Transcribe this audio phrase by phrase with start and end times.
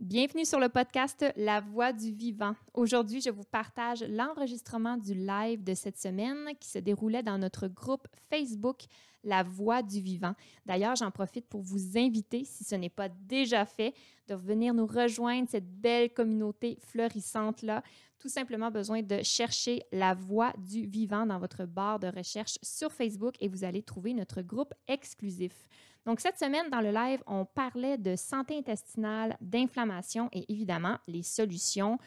[0.00, 2.54] Bienvenue sur le podcast La Voix du Vivant.
[2.72, 7.68] Aujourd'hui, je vous partage l'enregistrement du live de cette semaine qui se déroulait dans notre
[7.68, 8.78] groupe Facebook
[9.24, 10.32] La Voix du Vivant.
[10.64, 13.92] D'ailleurs, j'en profite pour vous inviter, si ce n'est pas déjà fait,
[14.26, 17.82] de venir nous rejoindre cette belle communauté fleurissante-là.
[18.20, 22.92] Tout simplement besoin de chercher La Voix du Vivant dans votre barre de recherche sur
[22.92, 25.66] Facebook et vous allez trouver notre groupe exclusif.
[26.04, 31.22] Donc, cette semaine, dans le live, on parlait de santé intestinale, d'inflammation et évidemment les
[31.22, 31.98] solutions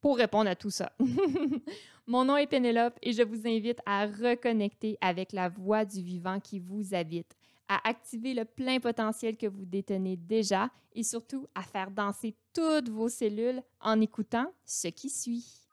[0.00, 0.90] pour répondre à tout ça.
[2.06, 6.40] Mon nom est Pénélope et je vous invite à reconnecter avec la voix du vivant
[6.40, 7.36] qui vous habite,
[7.68, 12.88] à activer le plein potentiel que vous détenez déjà et surtout à faire danser toutes
[12.88, 15.68] vos cellules en écoutant ce qui suit.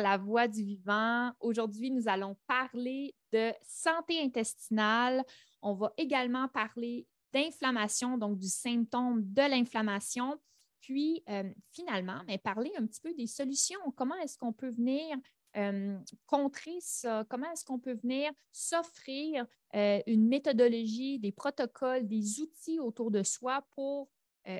[0.00, 1.32] La Voix du Vivant.
[1.40, 5.24] Aujourd'hui, nous allons parler de santé intestinale.
[5.62, 10.38] On va également parler d'inflammation, donc du symptôme de l'inflammation.
[10.80, 13.80] Puis, euh, finalement, mais parler un petit peu des solutions.
[13.96, 15.16] Comment est-ce qu'on peut venir
[15.56, 17.24] euh, contrer ça?
[17.28, 23.22] Comment est-ce qu'on peut venir s'offrir euh, une méthodologie, des protocoles, des outils autour de
[23.22, 24.08] soi pour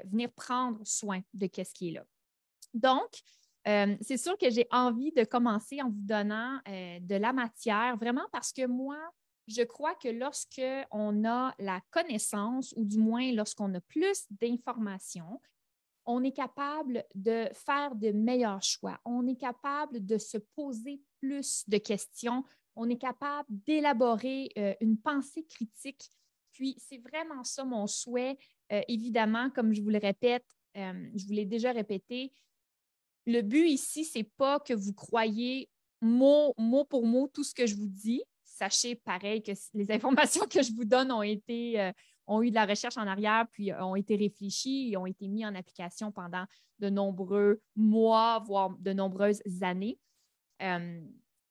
[0.07, 2.07] venir prendre soin de ce qui est là?
[2.73, 3.23] Donc,
[3.67, 7.97] euh, c'est sûr que j'ai envie de commencer en vous donnant euh, de la matière,
[7.97, 8.99] vraiment parce que moi,
[9.47, 15.41] je crois que lorsque on a la connaissance, ou du moins lorsqu'on a plus d'informations,
[16.07, 19.01] on est capable de faire de meilleurs choix.
[19.07, 22.45] On est capable de se poser plus de questions.
[22.77, 26.11] On est capable d'élaborer euh, une pensée critique.
[26.53, 28.37] Puis, c'est vraiment ça mon souhait.
[28.71, 32.33] évidemment, comme je vous le répète, je vous l'ai déjà répété,
[33.27, 35.69] le but ici, c'est pas que vous croyez
[36.01, 38.23] mot, mot pour mot tout ce que je vous dis.
[38.45, 41.93] Sachez pareil que les informations que je vous donne ont été euh,
[42.27, 45.29] ont eu de la recherche en arrière, puis euh, ont été réfléchies et ont été
[45.29, 46.45] mis en application pendant
[46.79, 49.99] de nombreux mois, voire de nombreuses années.
[50.63, 51.01] Euh,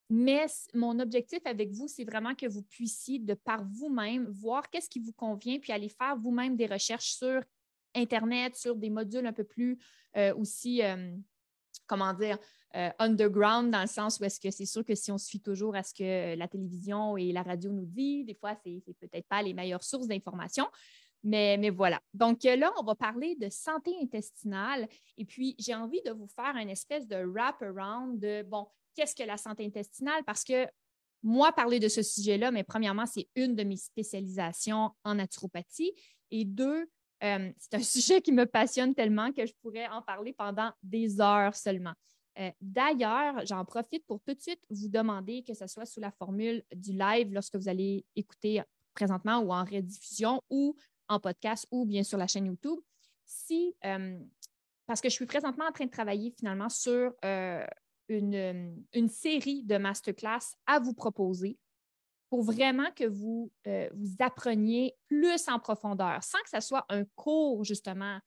[0.09, 4.89] mais mon objectif avec vous, c'est vraiment que vous puissiez, de par vous-même, voir qu'est-ce
[4.89, 7.41] qui vous convient, puis aller faire vous-même des recherches sur
[7.95, 9.79] Internet, sur des modules un peu plus
[10.35, 10.81] aussi
[11.87, 12.37] comment dire,
[12.75, 15.75] euh, underground dans le sens où est-ce que c'est sûr que si on suit toujours
[15.75, 19.27] à ce que la télévision et la radio nous disent, des fois, ce n'est peut-être
[19.27, 20.67] pas les meilleures sources d'information.
[21.23, 22.01] Mais, mais, voilà.
[22.13, 24.87] Donc euh, là, on va parler de santé intestinale.
[25.17, 29.23] Et puis, j'ai envie de vous faire une espèce de wrap-around de, bon, qu'est-ce que
[29.23, 30.23] la santé intestinale?
[30.25, 30.67] Parce que
[31.21, 35.93] moi, parler de ce sujet-là, mais premièrement, c'est une de mes spécialisations en naturopathie.
[36.31, 36.89] Et deux,
[37.23, 41.19] euh, c'est un sujet qui me passionne tellement que je pourrais en parler pendant des
[41.21, 41.93] heures seulement.
[42.39, 46.11] Euh, d'ailleurs, j'en profite pour tout de suite vous demander que ce soit sous la
[46.11, 48.61] formule du live lorsque vous allez écouter
[48.93, 50.75] présentement ou en rediffusion ou
[51.07, 52.79] en podcast ou bien sur la chaîne YouTube.
[53.25, 54.19] Si, euh,
[54.87, 57.13] parce que je suis présentement en train de travailler finalement sur
[58.09, 61.57] une, une, série de masterclass à vous proposer
[62.33, 67.05] pour vraiment que vous, euh, vous appreniez plus en profondeur, sans que ce soit un
[67.13, 68.17] cours justement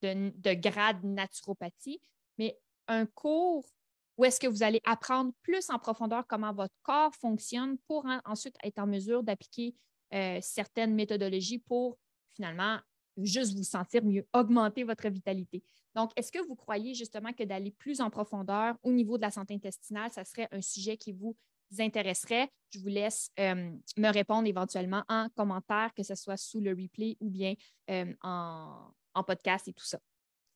[0.00, 2.00] de, de grade naturopathie,
[2.38, 3.68] mais un cours
[4.16, 8.54] où est-ce que vous allez apprendre plus en profondeur comment votre corps fonctionne pour ensuite
[8.62, 9.74] être en mesure d'appliquer
[10.14, 11.98] euh, certaines méthodologies pour
[12.36, 12.78] finalement
[13.16, 15.64] juste vous sentir mieux, augmenter votre vitalité.
[15.96, 19.32] Donc, est-ce que vous croyez justement que d'aller plus en profondeur au niveau de la
[19.32, 21.36] santé intestinale, ça serait un sujet qui vous
[21.78, 26.70] intéresserait, je vous laisse euh, me répondre éventuellement en commentaire, que ce soit sous le
[26.70, 27.54] replay ou bien
[27.90, 28.92] euh, en,
[29.26, 29.98] podcast et tout ça.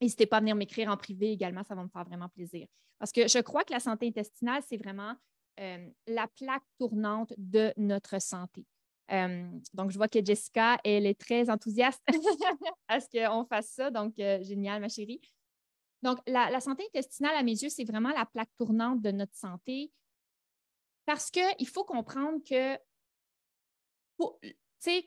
[0.00, 2.66] N'hésitez pas à venir m'écrire en privé également, ça va me faire vraiment plaisir.
[2.98, 5.14] Parce que je crois que la santé intestinale, c'est vraiment
[5.58, 8.64] euh, la plaque tournante de notre santé.
[9.74, 12.00] donc, je vois que Jessica, elle est très enthousiaste
[12.88, 13.90] à ce qu'on fasse ça.
[13.90, 15.20] Donc, génial, ma chérie.
[16.02, 19.90] Donc, la, santé intestinale, à mes yeux, c'est vraiment la plaque tournante de notre santé.
[21.04, 22.78] Parce qu'il faut comprendre que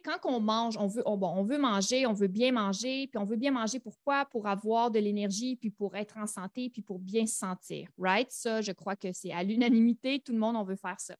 [0.03, 3.35] quand on mange, on veut, on, veut manger, on veut bien manger, puis on veut
[3.35, 4.25] bien manger pourquoi?
[4.25, 8.31] Pour avoir de l'énergie, puis pour être en santé, puis pour bien se sentir, right?
[8.31, 11.15] Ça, je crois que c'est à l'unanimité, tout le monde, on veut faire ça.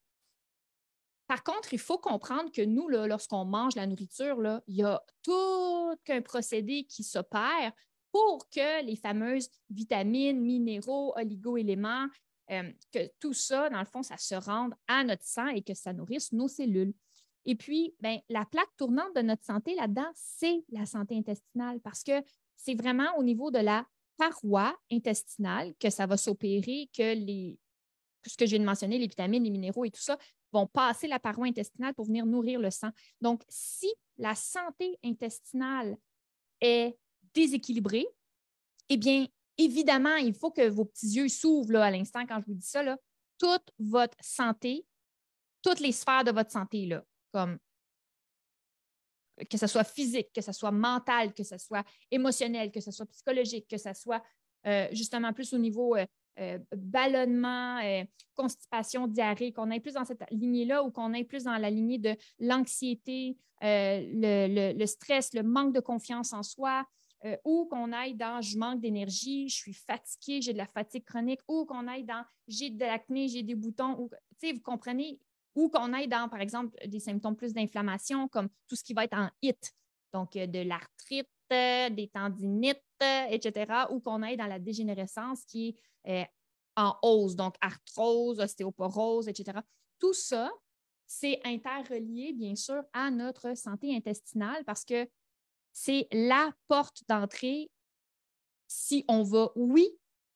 [1.27, 5.01] Par contre, il faut comprendre que nous, lorsqu'on mange la nourriture, là, il y a
[5.23, 7.71] tout un procédé qui s'opère
[8.11, 12.07] pour que les fameuses vitamines, minéraux, oligo-éléments
[12.51, 15.73] euh, que tout ça, dans le fond, ça se rende à notre sang et que
[15.73, 16.93] ça nourrisse nos cellules.
[17.45, 22.03] Et puis, ben, la plaque tournante de notre santé là-dedans, c'est la santé intestinale parce
[22.03, 22.23] que
[22.55, 23.85] c'est vraiment au niveau de la
[24.17, 27.57] paroi intestinale que ça va s'opérer, que les,
[28.25, 30.17] ce que je viens de mentionner, les vitamines, les minéraux et tout ça,
[30.51, 32.89] vont passer la paroi intestinale pour venir nourrir le sang.
[33.21, 35.97] Donc, si la santé intestinale
[36.61, 36.97] est
[37.33, 38.07] déséquilibrée,
[38.89, 39.25] eh bien,
[39.57, 42.83] évidemment, il faut que vos petits yeux s'ouvrent à l'instant quand je vous dis ça.
[42.83, 42.97] Là,
[43.37, 44.85] toute votre santé,
[45.61, 46.89] toutes les sphères de votre santé,
[47.31, 47.57] comme
[49.49, 53.05] que ce soit physique, que ce soit mental, que ce soit émotionnel, que ce soit
[53.07, 54.23] psychologique, que ce soit
[54.65, 56.05] euh, justement plus au niveau euh,
[56.39, 57.79] euh, ballonnement,
[58.35, 61.97] constipation, diarrhée, qu'on aille plus dans cette lignée-là ou qu'on aille plus dans la lignée
[61.97, 66.85] de l'anxiété, le, stress, le manque de confiance en soi,
[67.43, 71.41] ou qu'on aille dans je manque d'énergie, je suis fatiguée, j'ai de la fatigue chronique,
[71.47, 74.09] ou qu'on aille dans j'ai de l'acné, j'ai des boutons, ou,
[74.43, 75.19] vous comprenez,
[75.55, 79.05] ou qu'on aille dans, par exemple, des symptômes plus d'inflammation, comme tout ce qui va
[79.05, 79.73] être en HIT,
[80.13, 85.45] donc euh, de l'arthrite, euh, des tendinites, euh, etc., ou qu'on aille dans la dégénérescence
[85.45, 86.27] qui est
[86.75, 89.59] en hausse, donc arthrose, ostéoporose, etc.
[89.99, 90.51] Tout ça,
[91.07, 95.07] c'est interrelié, bien sûr, à notre santé intestinale parce que
[95.75, 97.69] c'est la porte d'entrée
[98.65, 99.89] si on va, oui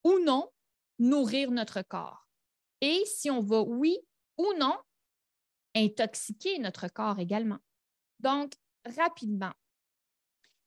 [0.04, 0.52] ou non,
[1.00, 2.28] nourrir notre corps.
[2.82, 3.98] Et si on va, oui
[4.38, 4.78] ou non,
[5.76, 7.60] intoxiquer notre corps également.
[8.20, 8.54] Donc,
[8.86, 9.54] rapidement.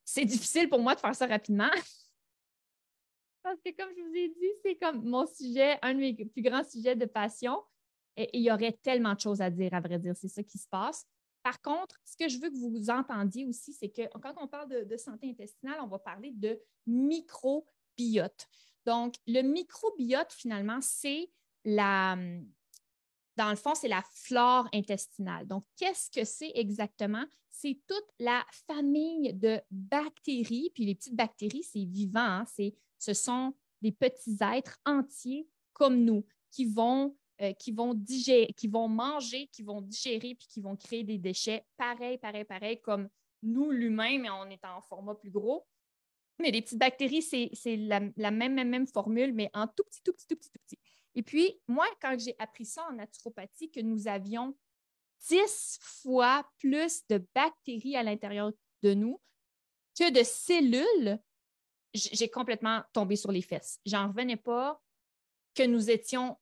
[0.07, 1.71] C'est difficile pour moi de faire ça rapidement.
[3.43, 6.43] Parce que, comme je vous ai dit, c'est comme mon sujet, un de mes plus
[6.43, 7.63] grands sujets de passion.
[8.17, 10.17] Et il y aurait tellement de choses à dire, à vrai dire.
[10.17, 11.07] C'est ça qui se passe.
[11.43, 14.87] Par contre, ce que je veux que vous entendiez aussi, c'est que quand on parle
[14.87, 18.49] de, santé intestinale, on va parler de microbiote.
[18.87, 21.31] Donc, le microbiote, finalement, c'est
[21.65, 22.17] la,
[23.37, 25.47] dans le fond, c'est la flore intestinale.
[25.47, 27.25] Donc, qu'est-ce que c'est exactement?
[27.51, 30.71] C'est toute la famille de bactéries.
[30.75, 32.21] Puis les petites bactéries, c'est vivant.
[32.21, 32.45] Hein.
[32.99, 38.69] ce sont des petits êtres entiers comme nous qui vont, euh, qui, vont digérer, qui
[38.69, 43.09] vont manger, qui vont digérer, puis qui vont créer des déchets pareil, pareil, pareil, comme
[43.43, 45.67] nous, l'humain, mais on est en format plus gros.
[46.39, 50.03] Mais les petites bactéries, c'est la, la même, même, même formule, mais en tout petit,
[50.03, 50.79] tout petit, tout petit, tout petit.
[51.15, 54.57] Et puis, moi, quand j'ai appris ça en naturopathie, que nous avions
[55.29, 58.53] dix fois plus de bactéries à l'intérieur
[58.83, 59.21] de nous
[59.99, 61.19] que de cellules,
[61.95, 63.79] j'ai complètement tombé sur les fesses.
[63.85, 64.81] J'en revenais pas
[65.55, 66.39] que nous étions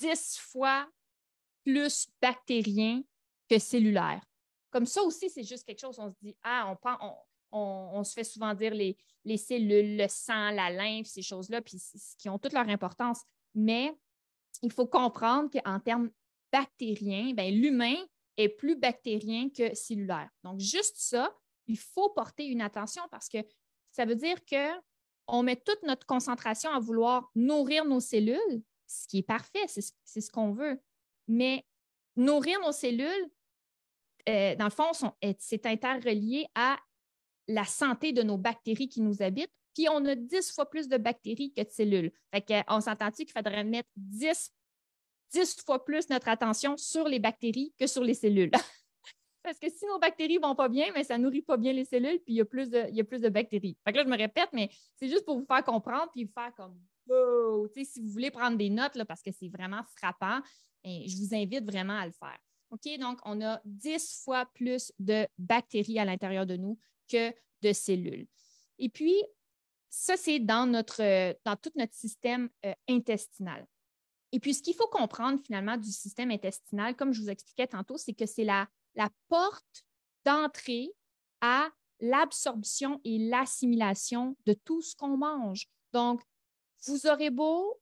[0.00, 0.88] dix fois
[1.64, 3.02] plus bactériens
[3.48, 4.22] que cellulaires.
[4.70, 7.14] Comme ça aussi, c'est juste quelque chose, on se dit, ah, on,
[7.52, 11.80] on, se fait souvent dire les, les cellules, le sang, la lymphe, ces choses-là, puis
[12.18, 13.20] qui ont toute leur importance.
[13.54, 13.94] Mais
[14.62, 16.10] il faut comprendre qu'en termes
[16.50, 17.96] bactériens, ben, l'humain
[18.36, 20.30] est plus bactérien que cellulaire.
[20.42, 21.34] Donc, juste ça,
[21.66, 23.38] il faut porter une attention parce que
[23.90, 29.18] ça veut dire qu'on met toute notre concentration à vouloir nourrir nos cellules, ce qui
[29.18, 30.80] est parfait, c'est ce, qu'on veut.
[31.28, 31.64] Mais
[32.16, 33.30] nourrir nos cellules,
[34.28, 34.92] euh, dans le fond,
[35.38, 36.78] c'est interrelié à
[37.48, 40.96] la santé de nos bactéries qui nous habitent puis on a 10 fois plus de
[40.96, 42.12] bactéries que de cellules.
[42.32, 44.52] Fait on s'entend-tu qu'il faudrait mettre 10,
[45.32, 48.50] 10 fois plus notre attention sur les bactéries que sur les cellules?
[49.42, 51.84] Parce que si nos bactéries ne vont pas bien, mais ça nourrit pas bien les
[51.84, 53.76] cellules, puis il y a plus de, il y a plus de bactéries.
[53.84, 56.32] Fait que là, je me répète, mais c'est juste pour vous faire comprendre, puis vous
[56.32, 56.80] faire comme
[57.84, 60.40] si vous voulez prendre des notes, là, parce que c'est vraiment frappant,
[60.84, 62.38] et je vous invite vraiment à le faire.
[62.70, 62.98] OK?
[62.98, 66.78] Donc, on a 10 fois plus de bactéries à l'intérieur de nous
[67.08, 68.26] que de cellules.
[68.78, 69.22] Et puis,
[69.88, 73.66] ça, c'est dans, notre, dans tout notre système euh, intestinal.
[74.32, 77.98] Et puis, ce qu'il faut comprendre finalement du système intestinal, comme je vous expliquais tantôt,
[77.98, 79.84] c'est que c'est la, la porte
[80.24, 80.90] d'entrée
[81.42, 81.68] à
[82.00, 85.66] l'absorption et l'assimilation de tout ce qu'on mange.
[85.92, 86.22] Donc,
[86.86, 87.80] vous aurez beau,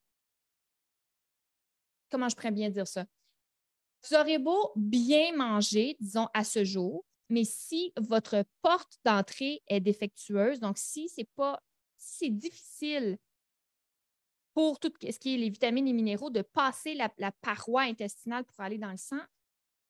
[2.11, 3.07] comment je pourrais bien dire ça?
[4.09, 9.81] Vous aurez beau bien manger, disons, à ce jour, mais si votre porte d'entrée est
[9.81, 11.63] défectueuse, donc si ce n'est pas
[12.01, 13.19] c'est difficile
[14.55, 18.61] pour tout ce qui est les vitamines et minéraux de passer la, paroi intestinale pour
[18.61, 19.21] aller dans le sang,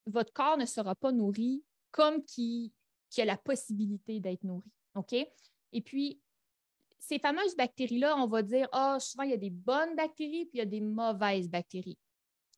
[0.06, 2.72] votre corps ne sera pas nourri comme qui,
[3.08, 4.70] qui a la possibilité d'être nourri.
[4.94, 5.14] OK?
[5.72, 6.20] Et puis,
[7.00, 10.54] ces fameuses bactéries-là, on va dire, ah, souvent, il y a des bonnes bactéries, puis
[10.54, 11.98] il y a des mauvaises bactéries.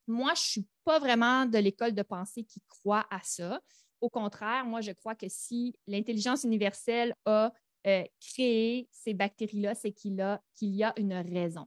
[0.06, 3.60] Moi, je ne suis pas vraiment de l'école de pensée qui croit à ça.
[4.00, 7.52] Au contraire, moi, je crois que si l'intelligence universelle a
[7.86, 10.14] euh, créer ces bactéries-là, c'est qu'il,
[10.60, 11.66] y a une raison.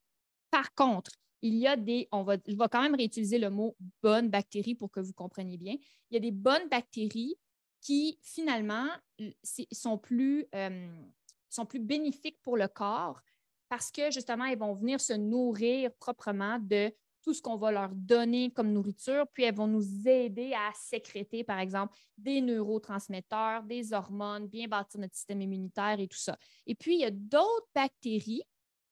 [0.51, 3.75] Par contre, il y a des, on va, je vais quand même réutiliser le mot
[4.03, 5.75] bonnes bactéries pour que vous compreniez bien.
[6.10, 7.36] Il y a des bonnes bactéries
[7.82, 8.88] qui, finalement,
[9.72, 10.89] sont plus, euh,
[11.55, 13.21] sont plus bénéfiques pour le corps
[13.69, 16.93] parce que, justement, elles vont venir se nourrir proprement de
[17.24, 21.43] tout ce qu'on va leur donner comme nourriture, puis elles vont nous aider à sécréter,
[21.43, 26.38] par exemple, des neurotransmetteurs, des hormones, bien bâtir notre système immunitaire et tout ça.
[26.67, 28.43] Et puis, il y a d'autres bactéries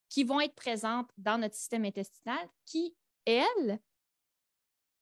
[0.10, 3.80] qui vont être présentes dans notre système intestinal qui, elles,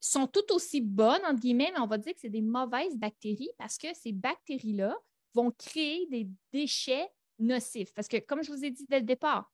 [0.02, 3.52] sont tout aussi bonnes, entre guillemets, mais on va dire que c'est des mauvaises bactéries
[3.58, 4.98] parce que ces bactéries-là
[5.34, 7.10] vont créer des déchets
[7.42, 7.94] nocifs.
[7.94, 9.52] Parce que, comme je vous ai dit dès le départ,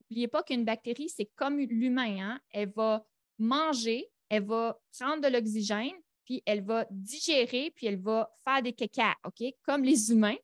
[0.00, 2.18] n'oubliez pas qu'une bactérie, c'est comme l'humain.
[2.20, 2.40] Hein?
[2.50, 3.04] Elle va
[3.38, 8.72] manger, elle va prendre de l'oxygène, puis elle va digérer, puis elle va faire des
[8.72, 9.42] caca, OK?
[9.62, 10.36] Comme les humains.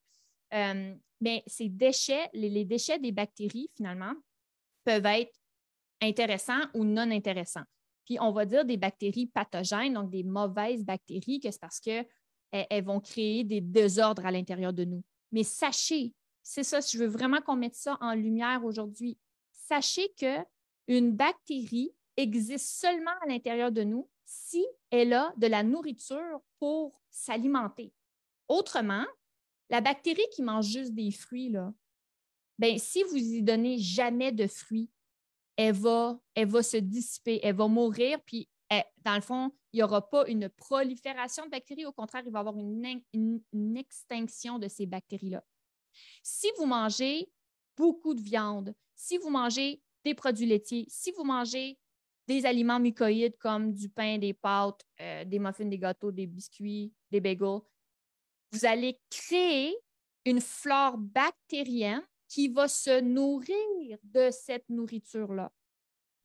[0.55, 4.15] Euh, mais ces déchets, les, déchets des bactéries, finalement,
[4.85, 5.33] peuvent être
[6.01, 7.65] intéressants ou non intéressants.
[8.05, 12.07] Puis on va dire des bactéries pathogènes, donc des mauvaises bactéries, que c'est parce qu'elles
[12.51, 15.03] elles vont créer des désordres à l'intérieur de nous.
[15.33, 16.13] Mais sachez,
[16.45, 19.19] c'est ça, je veux vraiment qu'on mette ça en lumière aujourd'hui,
[19.51, 26.41] sachez qu'une bactérie existe seulement à l'intérieur de nous si elle a de la nourriture
[26.59, 27.93] pour s'alimenter.
[28.47, 29.07] Autrement,
[29.71, 31.73] la bactérie qui mange juste des fruits, là,
[32.59, 34.91] ben, si vous y donnez jamais de fruits,
[35.57, 38.49] elle va, elle va se dissiper, elle va mourir, puis
[39.03, 41.87] dans le fond, il n'y aura pas une prolifération de bactéries.
[41.87, 43.01] Au contraire, il va y avoir une,
[43.53, 45.43] une extinction de ces bactéries-là.
[46.23, 47.29] Si vous mangez
[47.77, 51.79] beaucoup de viande, si vous mangez des produits laitiers, si vous mangez
[52.27, 56.93] des aliments mucoïdes comme du pain, des pâtes, euh, des muffins, des gâteaux, des biscuits,
[57.11, 57.61] des bagels,
[58.53, 59.77] vous allez créer
[60.25, 65.53] une flore bactérienne qui va se nourrir de cette nourriture-là.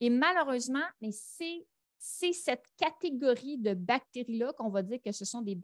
[0.00, 1.66] Et malheureusement, mais c'est,
[1.98, 5.58] cette catégorie de bactéries-là qu'on va dire que ce sont des,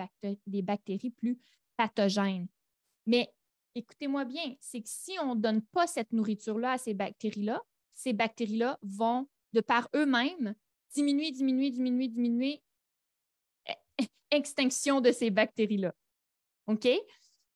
[0.47, 1.41] des bactéries plus
[1.77, 2.47] pathogènes.
[3.07, 3.33] Mais
[3.76, 7.62] écoutez-moi bien, c'est que si on ne donne pas cette nourriture-là à ces bactéries-là,
[7.95, 10.54] ces bactéries-là vont de par eux-mêmes,
[10.95, 12.62] diminuer, diminuer, diminuer, diminuer,
[14.30, 15.95] extinction de ces bactéries-là.
[16.66, 16.88] OK?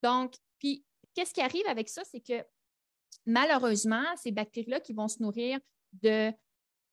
[0.02, 0.84] Donc, puis,
[1.14, 2.02] qu'est-ce qui arrive avec ça?
[2.04, 2.44] C'est que
[3.26, 5.58] malheureusement, ces bactéries-là qui vont se nourrir
[6.02, 6.32] de,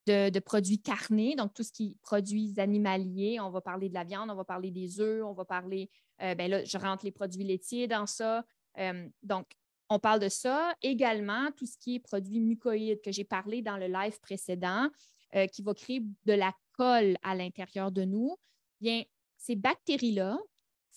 [0.08, 4.30] de, produits carnés, donc tout ce qui produits animaliers, on va parler de la viande,
[4.30, 5.90] on va parler des œufs, on va parler,
[6.22, 8.46] euh, ben là, je rentre les produits laitiers dans ça.
[8.80, 9.48] Euh, donc,
[9.90, 10.76] on parle de ça.
[10.82, 14.90] Également, tout ce qui est produits mucoïdes que j'ai parlé dans le live précédent,
[15.36, 18.38] euh, qui va créer de la colle à l'intérieur de nous.
[18.80, 19.04] Bien,
[19.38, 20.38] ces bactéries-là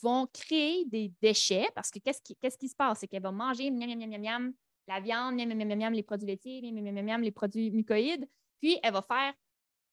[0.03, 3.01] vont créer des déchets parce que qu'est-ce qui, se passe?
[3.01, 4.53] C'est qu'elles vont manger miam, miam, miam, miam,
[4.87, 8.29] la viande, miam, miam, miam, les produits laitiers, miam, miam, miam, les produits mucoïdes,
[8.61, 9.35] puis elle va faire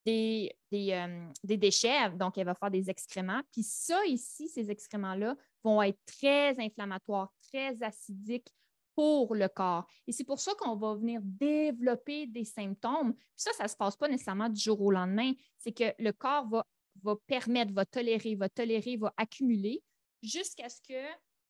[0.05, 3.41] des, des, euh, des, déchets, donc elle va faire des excréments.
[3.51, 5.35] Puis ça, ici, ces excréments-là
[5.67, 8.53] vont être très inflammatoires, très acidiques,
[8.95, 9.85] pour le corps.
[10.07, 13.13] Et c'est pour ça qu'on va venir développer des symptômes.
[13.13, 15.33] Puis ça, ça ne se passe pas nécessairement du jour au lendemain.
[15.59, 16.65] C'est que le corps va,
[17.03, 19.83] va permettre, va tolérer, va tolérer, va accumuler
[20.23, 20.99] jusqu'à ce que,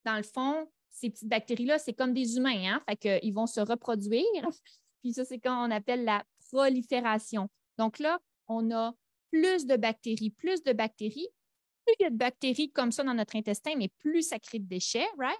[0.03, 2.83] dans le fond, ces petites bactéries-là, c'est comme des humains, hein?
[2.89, 4.21] Fait qu'ils vont se reproduire.
[5.01, 7.47] Puis ça, c'est quand on appelle la prolifération.
[7.77, 8.19] Donc là,
[8.49, 8.93] on a
[9.31, 11.29] plus de bactéries, plus de bactéries.
[11.87, 14.59] Plus il y a de bactéries comme ça dans notre intestin, mais plus ça crée
[14.59, 15.39] de déchets, right?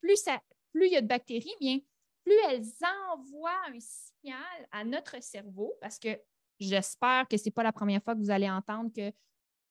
[0.00, 0.40] plus ça,
[0.72, 1.80] plus il y a de bactéries, bien,
[2.24, 2.66] plus elles
[3.12, 6.20] envoient un signal à notre cerveau, parce que
[6.60, 9.12] j'espère que ce n'est pas la première fois que vous allez entendre que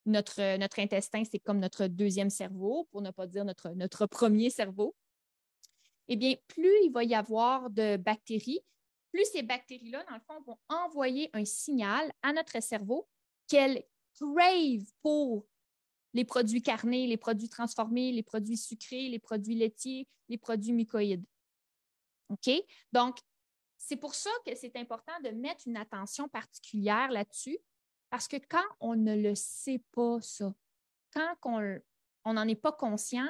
[0.06, 4.50] notre, notre intestin, c'est comme notre deuxième cerveau, pour ne pas dire notre, notre premier
[4.50, 4.96] cerveau.
[6.10, 8.62] Eh bien, plus il va y avoir de bactéries,
[9.14, 13.08] plus ces bactéries-là, dans le fond, vont envoyer un signal à notre cerveau
[13.48, 13.84] qu'elles
[14.18, 15.46] crave pour
[16.18, 21.24] les produits carnés, les produits transformés, les produits sucrés, les produits laitiers, les produits mucoïdes.
[22.30, 22.50] OK?
[22.92, 23.20] Donc,
[23.78, 27.60] c'est pour ça que c'est important de mettre une attention particulière là-dessus,
[28.10, 30.52] parce que quand on ne le sait pas, ça,
[31.14, 31.36] quand
[32.26, 33.30] on n'en est pas conscient,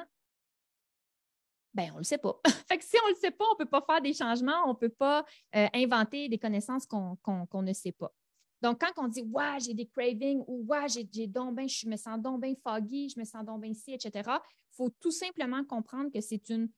[1.74, 2.40] ben on ne le sait pas.
[2.68, 4.64] fait que si on ne le sait pas, on ne peut pas faire des changements,
[4.64, 8.14] on ne peut pas euh, inventer des connaissances qu'on ne sait pas.
[8.60, 12.20] Donc, quand on dit Ouais, j'ai des cravings ou Ouais, j'ai, ben, je me sens
[12.20, 16.10] donc bien foggy, je me sens donc bien ci, etc., il faut tout simplement comprendre
[16.12, 16.68] que c'est une,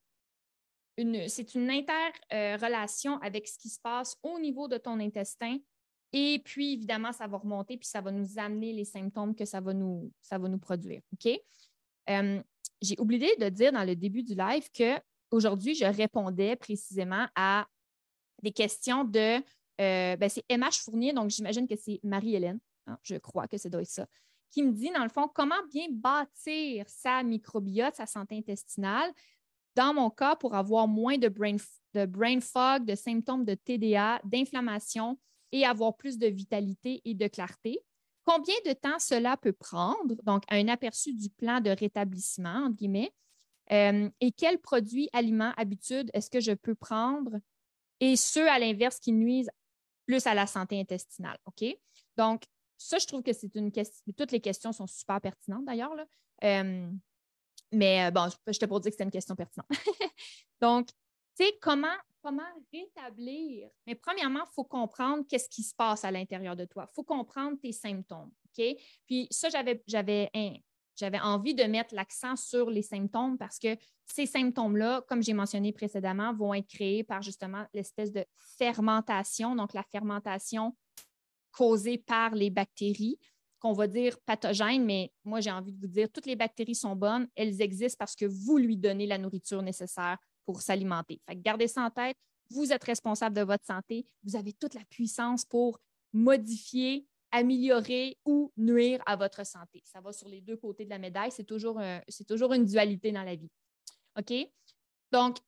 [0.97, 5.59] une, une interrelation avec ce qui se passe au niveau de ton intestin.
[6.13, 9.61] Et puis, évidemment, ça va remonter, puis ça va nous amener les symptômes que ça
[9.61, 11.03] va nous, ça va nous produire.
[11.13, 11.33] OK?
[12.11, 12.43] Euh,
[12.83, 14.99] j'ai oublié de dire dans le début du live que
[15.31, 17.67] aujourd'hui, je répondais précisément à
[18.43, 19.43] des questions de
[19.81, 23.69] euh, ben, c'est MH Fournier, donc j'imagine que c'est Marie-Hélène, hein, je crois que ça
[23.69, 24.07] doit être ça,
[24.51, 29.11] qui me dit, dans le fond, comment bien bâtir sa microbiote, sa santé intestinale.
[29.77, 31.57] Dans mon cas, pour avoir moins de brain,
[31.95, 35.19] de brain fog, de symptômes de TDA, d'inflammation
[35.53, 37.81] et avoir plus de vitalité et de clarté.
[38.25, 40.15] Combien de temps cela peut prendre?
[40.25, 43.13] Donc, un aperçu du plan de rétablissement, entre guillemets.
[43.73, 47.39] Euh, et quels produits, aliments, habitudes est-ce que je peux prendre?
[48.01, 49.51] Et ceux, à l'inverse, qui nuisent
[50.11, 51.39] plus à la santé intestinale.
[51.47, 51.65] OK?
[52.17, 52.43] Donc,
[52.77, 54.13] ça, je trouve que c'est une question.
[54.17, 55.95] Toutes les questions sont super pertinentes d'ailleurs.
[56.43, 56.91] Euh,
[57.71, 59.69] mais euh, bon, je te pour dire que c'était une question pertinente.
[60.61, 63.69] Donc, tu sais, comment, comment rétablir?
[63.87, 66.89] Mais premièrement, il faut comprendre qu'est-ce qui se passe à l'intérieur de toi.
[66.91, 68.33] Il faut comprendre tes symptômes.
[68.47, 68.65] OK?
[69.07, 70.29] Puis ça, j'avais, j'avais,
[71.01, 75.73] j'avais envie de mettre l'accent sur les symptômes parce que ces symptômes-là, comme j'ai mentionné
[75.73, 78.25] précédemment, vont être créés par justement l'espèce de
[78.59, 80.77] fermentation, donc la fermentation
[81.53, 83.19] causée par les bactéries
[83.61, 86.97] qu'on va dire pathogènes, mais moi j'ai envie de vous dire, toutes les bactéries sont
[86.97, 91.21] bonnes, elles existent parce que vous lui donnez la nourriture nécessaire pour s'alimenter.
[91.37, 92.17] Gardez ça en tête,
[92.51, 95.79] vous êtes responsable de votre santé, vous avez toute la puissance pour
[96.13, 99.83] modifier améliorer ou nuire à votre santé.
[99.85, 101.31] Ça va sur les deux côtés de la médaille.
[101.31, 101.81] C'est toujours,
[102.27, 103.51] toujours une dualité dans la vie.
[104.19, 104.33] OK?
[105.13, 105.39] Donc,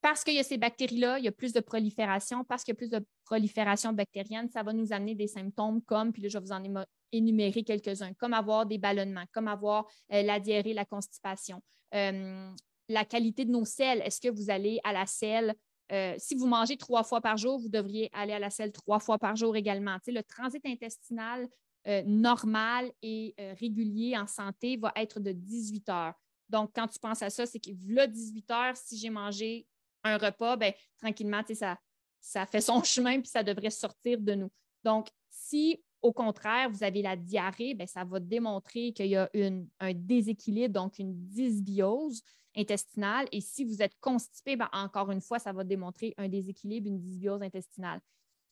[0.00, 2.44] parce qu'il y a ces bactéries-là, il y a plus de prolifération.
[2.44, 6.12] Parce qu'il y a plus de prolifération bactérienne, ça va nous amener des symptômes comme,
[6.12, 10.22] puis là, je vais vous en énumérer quelques-uns, comme avoir des ballonnements, comme avoir euh,
[10.22, 11.60] la diarrhée, la constipation.
[11.94, 12.50] Euh,
[12.88, 15.54] la qualité de nos selles, est-ce que vous allez à la selle
[15.92, 18.98] euh, si vous mangez trois fois par jour, vous devriez aller à la selle trois
[18.98, 19.98] fois par jour également.
[20.06, 21.48] le transit intestinal
[21.86, 26.14] euh, normal et euh, régulier en santé va être de 18 heures.
[26.48, 29.66] Donc, quand tu penses à ça, c'est que là, 18 heures, si j'ai mangé
[30.02, 31.78] un repas, ben, tranquillement, ça,
[32.20, 34.50] ça fait son chemin puis ça devrait sortir de nous.
[34.82, 39.30] Donc, si au contraire, vous avez la diarrhée, ben, ça va démontrer qu'il y a
[39.34, 42.22] un déséquilibre, donc une dysbiose
[42.56, 43.28] intestinale.
[43.32, 46.98] Et si vous êtes constipé, ben, encore une fois, ça va démontrer un déséquilibre, une
[46.98, 48.00] dysbiose intestinale.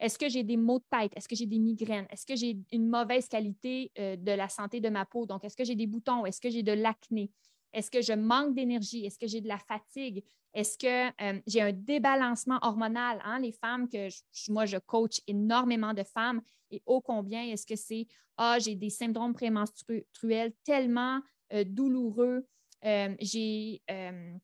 [0.01, 1.13] Est-ce que j'ai des maux de tête?
[1.17, 2.07] Est-ce que j'ai des migraines?
[2.11, 5.25] Est-ce que j'ai une mauvaise qualité euh, de la santé de ma peau?
[5.25, 6.27] Donc, est-ce que j'ai des boutons?
[6.27, 7.31] Est-ce que j'ai de l'acné?
[7.73, 9.05] Est-ce que je manque d'énergie?
[9.05, 10.25] Est-ce que j'ai de la fatigue?
[10.53, 13.21] Est-ce que euh, j'ai un débalancement hormonal?
[13.25, 13.41] Hein?
[13.41, 14.09] Les femmes que
[14.49, 16.41] moi, je coach énormément de femmes
[16.71, 21.21] et ô combien est-ce que c'est Ah, j'ai des syndromes prémenstruels tellement
[21.53, 22.47] euh, douloureux
[22.85, 24.35] euh, j'ai euh,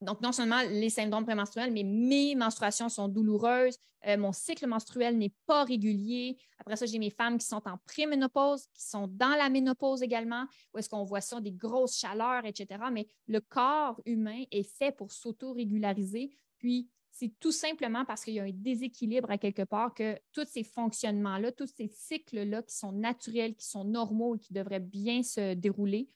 [0.00, 3.76] donc, non seulement les syndromes prémenstruels, mais mes menstruations sont douloureuses,
[4.06, 6.36] euh, mon cycle menstruel n'est pas régulier.
[6.58, 10.44] Après ça, j'ai mes femmes qui sont en préménopause, qui sont dans la ménopause également,
[10.72, 12.80] où est-ce qu'on voit ça, des grosses chaleurs, etc.
[12.92, 16.30] Mais le corps humain est fait pour s'auto-régulariser.
[16.58, 20.46] Puis, c'est tout simplement parce qu'il y a un déséquilibre à quelque part que tous
[20.46, 25.24] ces fonctionnements-là, tous ces cycles-là qui sont naturels, qui sont normaux et qui devraient bien
[25.24, 26.08] se dérouler,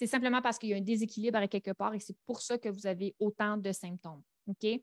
[0.00, 2.56] c'est simplement parce qu'il y a un déséquilibre à quelque part et c'est pour ça
[2.56, 4.22] que vous avez autant de symptômes.
[4.48, 4.78] Euh,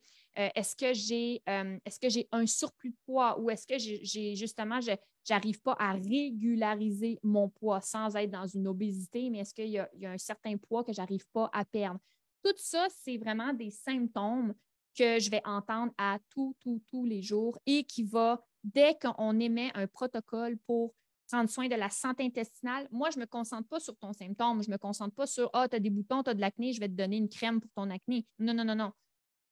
[0.53, 4.35] est-ce que j'ai euh, est-ce que j'ai un surplus de poids ou est-ce que j'ai
[4.35, 4.91] justement, je
[5.27, 9.79] n'arrive pas à régulariser mon poids sans être dans une obésité, mais est-ce qu'il y,
[9.79, 11.99] a un certain poids que je n'arrive pas à perdre?
[12.43, 14.53] Tout ça, c'est vraiment des symptômes
[14.95, 19.39] que je vais entendre à tous, tous, tous les jours et qui va, dès qu'on
[19.39, 20.93] émet un protocole pour
[21.27, 24.63] prendre soin de la santé intestinale, moi, je ne me concentre pas sur ton symptôme.
[24.63, 26.73] Je ne me concentre pas sur Ah, tu as des boutons, tu as de l'acné,
[26.73, 28.25] je vais te donner une crème pour ton acné.
[28.39, 28.91] Non, non, non, non.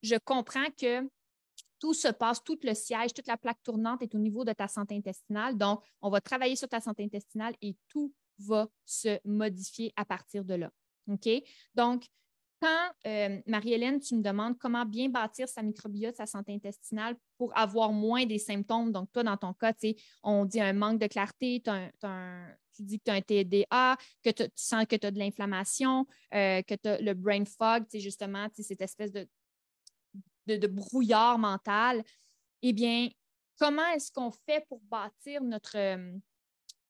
[0.02, 1.08] Je comprends que
[1.80, 4.68] tout se passe, tout le siège, toute la plaque tournante est au niveau de ta
[4.68, 5.58] santé intestinale.
[5.58, 10.44] Donc, on va travailler sur ta santé intestinale et tout va se modifier à partir
[10.44, 10.72] de là.
[11.08, 11.30] OK?
[11.74, 12.06] Donc,
[12.62, 17.56] quand, euh, Marie-Hélène, tu me demandes comment bien bâtir sa microbiote, sa santé intestinale pour
[17.58, 19.74] avoir moins des symptômes, donc toi, dans ton cas,
[20.24, 24.44] on dit un manque de clarté, tu dis que tu as un TDA, que tu
[24.56, 28.82] sens que tu as de l'inflammation, euh, que tu as le brain fog, justement, cette
[28.82, 29.28] espèce de,
[30.48, 32.04] de, brouillard mental.
[32.62, 33.10] Eh bien,
[33.60, 35.78] comment est-ce qu'on fait pour bâtir notre,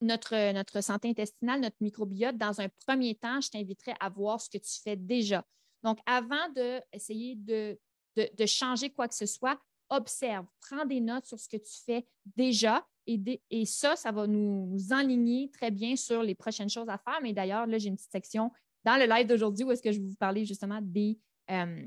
[0.06, 4.50] notre, notre santé intestinale, notre microbiote, dans un premier temps, je t'inviterais à voir ce
[4.50, 5.46] que tu fais déjà.
[5.84, 7.78] Donc, avant d'essayer de,
[8.16, 11.80] de, de, changer quoi que ce soit, observe, prends des notes sur ce que tu
[11.86, 16.90] fais déjà et, et ça, ça va nous, enligner très bien sur les prochaines choses
[16.90, 17.20] à faire.
[17.22, 18.52] Mais d'ailleurs, là, j'ai une petite section
[18.84, 21.20] dans le live d'aujourd'hui où est-ce que je vais vous parler justement des,
[21.52, 21.86] euh,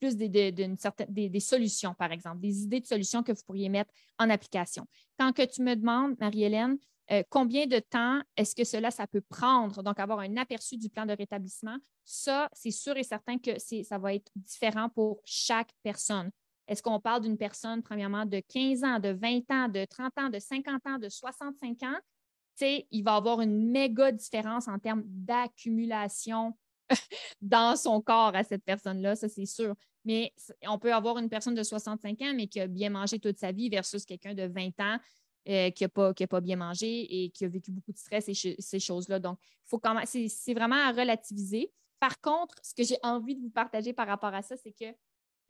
[0.00, 4.30] plus des, des, solutions, par exemple, des idées de solutions que vous pourriez mettre en
[4.30, 4.86] application.
[5.18, 6.78] Quand que tu me demandes, Marie-Hélène,
[7.12, 9.82] euh, combien de temps est-ce que cela, ça peut prendre?
[9.82, 13.98] Donc, avoir un aperçu du plan de rétablissement, ça, c'est sûr et certain que ça
[13.98, 16.30] va être différent pour chaque personne.
[16.68, 20.28] Est-ce qu'on parle d'une personne, premièrement, de 15 ans, de 20 ans, de 30 ans,
[20.28, 21.98] de 50 ans, de 65 ans?
[22.90, 26.56] il va avoir une méga différence en termes d'accumulation
[27.40, 29.74] dans son corps à cette personne-là, ça c'est sûr.
[30.04, 30.32] Mais
[30.66, 33.52] on peut avoir une personne de 65 ans, mais qui a bien mangé toute sa
[33.52, 34.98] vie versus quelqu'un de 20 ans
[35.48, 38.80] euh, qui n'a pas, bien mangé et qui a vécu beaucoup de stress et ces
[38.80, 39.18] choses-là.
[39.18, 41.72] Donc, faut c'est vraiment à relativiser.
[41.98, 44.94] Par contre, ce que j'ai envie de vous partager par rapport à ça, c'est que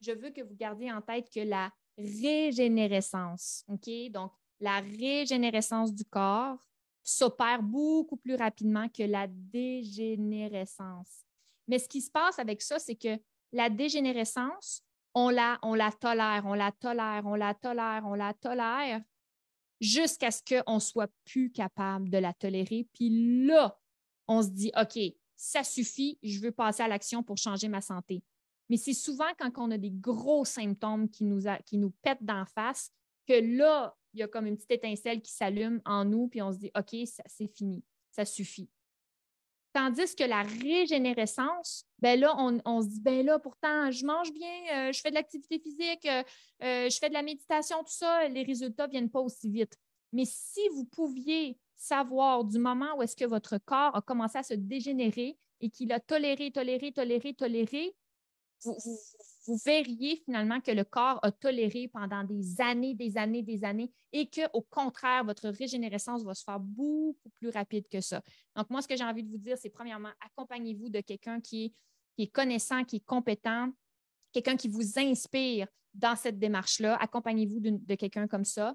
[0.01, 3.91] je veux que vous gardiez en tête que la régénérescence, OK?
[4.11, 6.59] Donc, la régénérescence du corps
[7.03, 11.25] s'opère beaucoup plus rapidement que la dégénérescence.
[11.67, 13.19] Mais ce qui se passe avec ça, c'est que
[13.53, 14.83] la dégénérescence,
[15.15, 19.01] on la, on la tolère, on la tolère, on la tolère, on la tolère
[19.81, 22.87] jusqu'à ce qu'on soit plus capable de la tolérer.
[22.93, 23.79] Puis là,
[24.29, 24.99] on se dit, OK,
[25.37, 28.23] ça suffit, je veux passer à l'action pour changer ma santé.
[28.69, 32.45] Mais c'est souvent quand on a des gros symptômes qui nous, qui nous pètent d'en
[32.45, 32.93] face
[33.27, 36.53] que là, il y a comme une petite étincelle qui s'allume en nous, puis on
[36.53, 38.69] se dit, OK, c'est fini, ça suffit.
[39.73, 44.89] Tandis que la régénérescence, ben là, on, se dit, ben là, pourtant, je mange bien,
[44.89, 46.23] euh, je fais de l'activité physique, euh,
[46.65, 49.77] euh, je fais de la méditation, tout ça, les résultats ne viennent pas aussi vite.
[50.13, 54.43] Mais si vous pouviez savoir du moment où est-ce que votre corps a commencé à
[54.43, 57.95] se dégénérer et qu'il a toléré, toléré, toléré, toléré,
[58.65, 63.91] vous, verriez finalement que le corps a toléré pendant des années, des années, des années
[64.13, 68.23] et qu'au contraire, votre régénérescence va se faire beaucoup plus rapide que ça.
[68.55, 71.75] Donc, moi, ce que j'ai envie de vous dire, c'est premièrement, accompagnez-vous de quelqu'un qui
[72.19, 73.71] est, connaissant, qui est compétent,
[74.33, 76.97] quelqu'un qui vous inspire dans cette démarche-là.
[76.97, 78.75] Accompagnez-vous de, quelqu'un comme ça.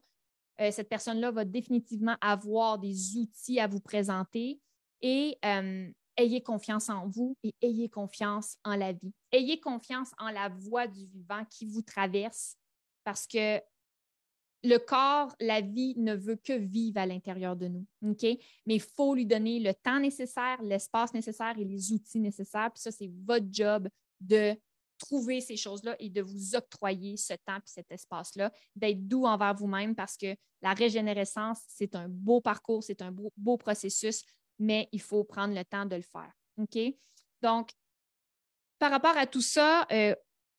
[0.59, 4.59] Euh, cette personne-là va définitivement avoir des outils à vous présenter
[5.01, 9.13] et euh, ayez confiance en vous et ayez confiance en la vie.
[9.31, 12.57] Ayez confiance en la voie du vivant qui vous traverse
[13.03, 13.59] parce que
[14.63, 17.85] le corps, la vie ne veut que vivre à l'intérieur de nous.
[18.01, 22.71] Mais il faut lui donner le temps nécessaire, l'espace nécessaire et les outils nécessaires.
[22.73, 23.87] Puis ça, c'est votre job
[24.19, 24.55] de
[24.97, 29.53] trouver ces choses-là et de vous octroyer ce temps et cet espace-là, d'être doux envers
[29.53, 34.23] vous-même parce que la régénérescence, c'est un beau parcours, c'est un beau processus
[34.59, 36.31] mais il faut prendre le temps de le faire.
[36.57, 36.77] OK?
[37.41, 37.69] Donc,
[38.79, 40.15] par rapport à tout ça, euh,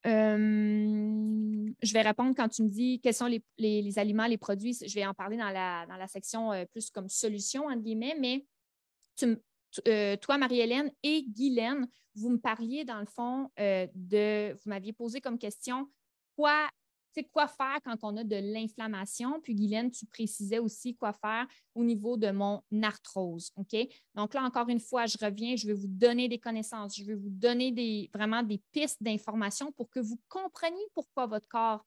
[0.06, 3.26] euh, je vais répondre quand tu me dis quels sont
[3.58, 4.76] les, aliments, les produits.
[4.86, 8.16] Je vais en parler dans la, dans la section euh, plus comme solution, entre guillemets,
[8.18, 8.46] mais
[10.20, 15.38] toi, Marie-Hélène et Guylaine, vous me parliez dans le fond de, vous m'aviez posé comme
[15.38, 15.90] question
[16.36, 16.68] quoi
[17.16, 19.40] c'est quoi faire quand on a de l'inflammation?
[19.40, 23.50] Puis, Guylaine, tu précisais aussi quoi faire au niveau de mon arthrose.
[23.56, 23.74] OK?
[24.14, 27.14] Donc là, encore une fois, je reviens, je vais vous donner des connaissances, je vais
[27.14, 31.86] vous donner des, vraiment des pistes d'information pour que vous compreniez pourquoi votre corps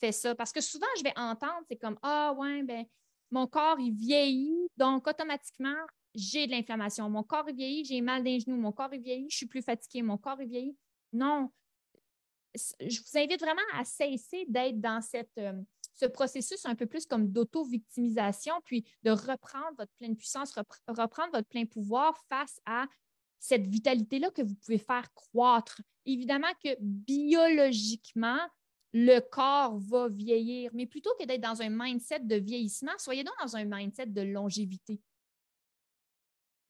[0.00, 0.34] fait ça.
[0.34, 2.86] Parce que souvent, je vais entendre, c'est comme Ah, ouais, ben,
[3.30, 5.76] mon corps, il vieillit, donc automatiquement,
[6.14, 7.10] j'ai de l'inflammation.
[7.10, 8.56] Mon corps, il vieillit, j'ai mal d'un genou.
[8.56, 10.00] Mon corps, il vieillit, je suis plus fatiguée.
[10.00, 10.76] Mon corps, il vieillit.
[11.12, 11.50] Non,
[12.54, 15.60] je vous invite vraiment à cesser d'être dans cette, euh,
[15.94, 20.54] ce processus un peu plus comme d'auto-victimisation, puis de reprendre votre pleine puissance,
[20.88, 22.86] reprendre votre plein pouvoir face à
[23.38, 25.80] cette vitalité-là que vous pouvez faire croître.
[26.06, 28.40] Évidemment que biologiquement,
[28.92, 33.34] le corps va vieillir, mais plutôt que d'être dans un mindset de vieillissement, soyez donc
[33.40, 35.00] dans un mindset de longévité.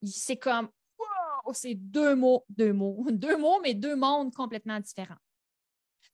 [0.03, 5.17] C'est comme, wow, c'est deux mots, deux mots, deux mots, mais deux mondes complètement différents.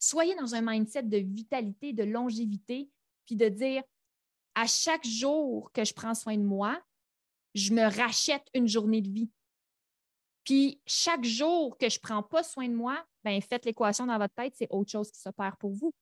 [0.01, 2.89] Soyez dans un mindset de vitalité, de longévité,
[3.25, 3.83] puis de dire
[4.55, 6.81] à chaque jour que je prends soin de moi,
[7.53, 9.29] je me rachète une journée de vie.
[10.43, 14.17] Puis chaque jour que je ne prends pas soin de moi, ben faites l'équation dans
[14.17, 15.93] votre tête, c'est autre chose qui s'opère pour vous.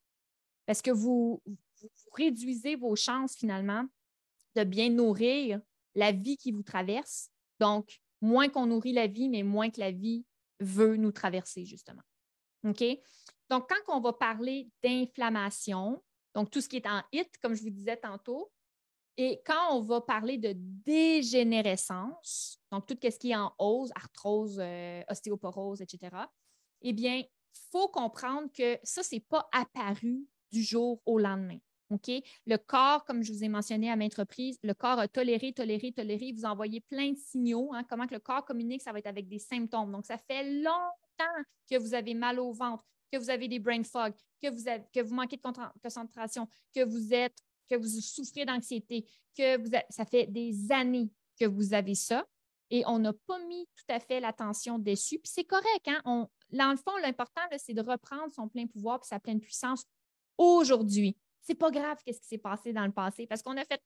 [0.65, 1.57] Parce que vous, vous,
[2.13, 3.85] réduisez vos chances finalement
[4.55, 5.59] de bien nourrir
[5.95, 7.31] la vie qui vous traverse.
[7.59, 10.25] Donc, moins qu'on nourrit la vie, mais moins que la vie
[10.62, 12.03] veut nous traverser, justement.
[12.63, 12.83] OK?
[13.49, 16.01] Donc, quand on va parler d'inflammation,
[16.35, 18.51] donc tout ce qui est en HIT, comme je vous disais tantôt,
[19.17, 24.59] et quand on va parler de dégénérescence, donc tout ce qui est en hausse, arthrose,
[24.59, 26.15] euh, ostéoporose, etc.,
[26.81, 27.27] eh bien, il
[27.71, 31.59] faut comprendre que ça, ce n'est pas apparu du jour au lendemain.
[31.91, 32.12] OK?
[32.45, 35.91] Le corps, comme je vous ai mentionné à maintes reprises, le corps a toléré, toléré,
[35.91, 36.31] toléré.
[36.31, 37.73] Vous envoyez plein de signaux.
[37.73, 39.91] Hein, comment que le corps communique, ça va être avec des symptômes.
[39.91, 43.83] Donc, ça fait longtemps que vous avez mal au ventre, que vous avez des brain
[43.83, 45.41] fog, que vous, que vous manquez de
[45.81, 47.37] concentration, que vous êtes,
[47.69, 49.05] que vous souffrez d'anxiété,
[49.37, 52.25] que vous ça fait des années que vous avez ça
[52.69, 55.19] et on n'a pas mis tout à fait l'attention dessus.
[55.19, 56.01] Puis c'est correct, hein?
[56.05, 59.85] On, dans le fond, l'important, c'est de reprendre son plein pouvoir et sa pleine puissance
[60.37, 61.17] aujourd'hui.
[61.41, 63.81] C'est pas grave qu'est-ce qui s'est passé dans le passé parce qu'on a fait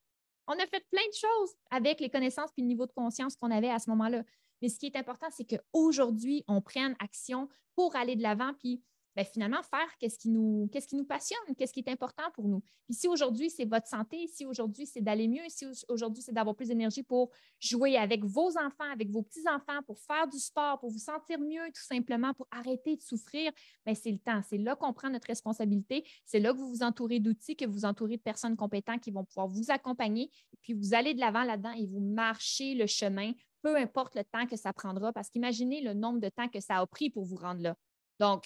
[0.48, 3.50] on a fait plein de choses avec les connaissances et le niveau de conscience qu'on
[3.50, 4.24] avait à ce moment-là.
[4.62, 8.84] Mais ce qui est important, c'est qu'aujourd'hui, on prenne action pour aller de l'avant, puis
[9.16, 12.48] ben, finalement faire qu'est-ce qui, nous, qu'est-ce qui nous passionne, qu'est-ce qui est important pour
[12.48, 12.62] nous.
[12.86, 16.56] Puis si aujourd'hui, c'est votre santé, si aujourd'hui, c'est d'aller mieux, si aujourd'hui, c'est d'avoir
[16.56, 20.90] plus d'énergie pour jouer avec vos enfants, avec vos petits-enfants, pour faire du sport, pour
[20.90, 23.52] vous sentir mieux, tout simplement, pour arrêter de souffrir,
[23.86, 24.42] bien, c'est le temps.
[24.50, 26.04] C'est là qu'on prend notre responsabilité.
[26.26, 29.12] C'est là que vous vous entourez d'outils, que vous vous entourez de personnes compétentes qui
[29.12, 30.32] vont pouvoir vous accompagner.
[30.54, 34.24] Et puis, vous allez de l'avant là-dedans et vous marchez le chemin, peu importe le
[34.24, 37.26] temps que ça prendra, parce qu'imaginez le nombre de temps que ça a pris pour
[37.26, 37.76] vous rendre là.
[38.20, 38.46] Donc,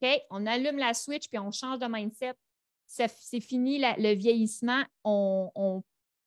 [0.00, 2.34] OK, on allume la switch puis on change de mindset.
[2.86, 4.82] C'est fini le vieillissement.
[5.04, 5.82] On,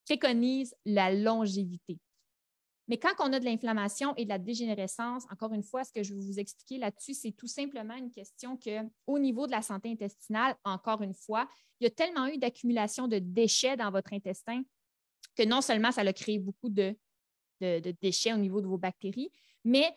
[0.06, 1.98] préconise la longévité.
[2.88, 6.04] Mais quand on a de l'inflammation et de la dégénérescence, encore une fois, ce que
[6.04, 9.62] je vais vous expliquer là-dessus, c'est tout simplement une question que, au niveau de la
[9.62, 11.48] santé intestinale, encore une fois,
[11.80, 14.64] il y a tellement eu d'accumulation de déchets dans votre intestin
[15.38, 16.94] que non seulement ça a créé beaucoup de,
[17.62, 19.32] de déchets au niveau de vos bactéries,
[19.64, 19.96] mais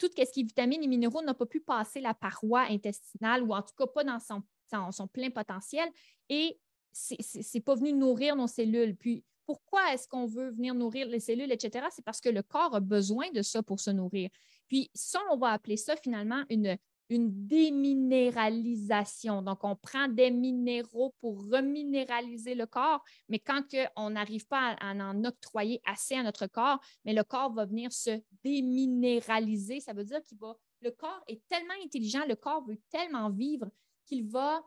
[0.00, 3.52] tout ce qui est vitamines et minéraux n'a pas pu passer la paroi intestinale ou
[3.52, 5.88] en tout cas pas dans son, plein potentiel
[6.28, 6.58] et
[6.92, 7.14] ce
[7.54, 8.96] n'est pas venu nourrir nos cellules.
[8.96, 11.86] Puis pourquoi est-ce qu'on veut venir nourrir les cellules, etc.?
[11.90, 14.30] C'est parce que le corps a besoin de ça pour se nourrir.
[14.68, 16.76] Puis ça, on va appeler ça finalement une
[17.10, 19.42] une déminéralisation.
[19.42, 23.64] Donc, on prend des minéraux pour reminéraliser le corps, mais quand
[23.96, 27.92] on n'arrive pas à, en octroyer assez à notre corps, mais le corps va venir
[27.92, 29.80] se déminéraliser.
[29.80, 33.68] Ça veut dire qu'il va, le corps est tellement intelligent, le corps veut tellement vivre
[34.06, 34.64] qu'il va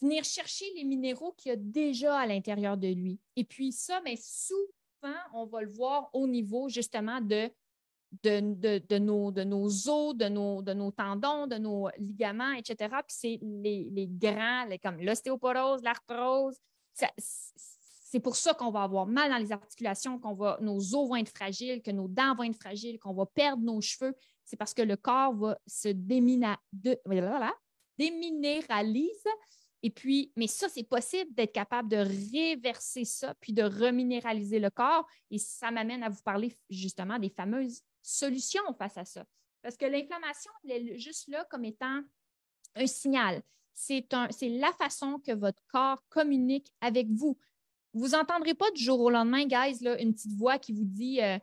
[0.00, 3.18] venir chercher les minéraux qu'il y a déjà à l'intérieur de lui.
[3.34, 4.68] Et puis ça, mais souvent,
[5.34, 7.50] on va le voir au niveau justement de
[8.22, 12.76] de, nos, de nos os, de nos, de nos tendons, de nos ligaments, etc.
[13.06, 16.56] Puis c'est les, les grands, comme l'ostéoporose, l'arthrose.
[18.08, 21.34] C'est pour ça qu'on va avoir mal dans les articulations, qu'on nos os vont être
[21.36, 24.14] fragiles, que nos dents vont être fragiles, qu'on va perdre nos cheveux.
[24.44, 26.96] C'est parce que le corps va se démina, de,
[27.98, 29.26] déminéralise.
[29.82, 34.70] Et puis, mais ça, c'est possible d'être capable de réverser ça, puis de reminéraliser le
[34.70, 35.06] corps.
[35.30, 39.24] Et ça m'amène à vous parler justement des fameuses solution face à ça.
[39.62, 42.02] Parce que l'inflammation, elle est juste là comme étant
[42.76, 43.42] un signal.
[43.74, 44.06] C'est
[44.42, 47.36] la façon que votre corps communique avec vous.
[47.92, 51.20] Vous n'entendrez pas du jour au lendemain, guys, là, une petite voix qui vous dit,
[51.20, 51.38] euh,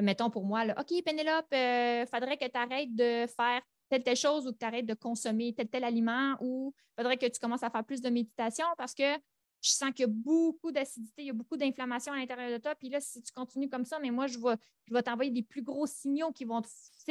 [0.00, 4.16] mettons pour moi, OK, Pénélope, il euh, faudrait que tu arrêtes de faire telle telle
[4.16, 7.40] chose ou que tu arrêtes de consommer tel tel aliment ou il faudrait que tu
[7.40, 9.16] commences à faire plus de méditation parce que
[9.62, 12.62] je sens qu'il y a beaucoup d'acidité, il y a beaucoup d'inflammation à l'intérieur de
[12.62, 12.74] toi.
[12.74, 15.42] Puis là, si tu continues comme ça, mais moi, je vais, je vais t'envoyer des
[15.42, 16.62] plus gros signaux qui vont,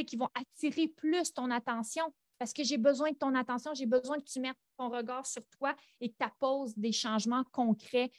[0.07, 4.17] qui vont attirer plus ton attention parce que j'ai besoin de ton attention, j'ai besoin
[4.17, 8.11] que tu mettes ton regard sur toi et que tu apposes des changements concrets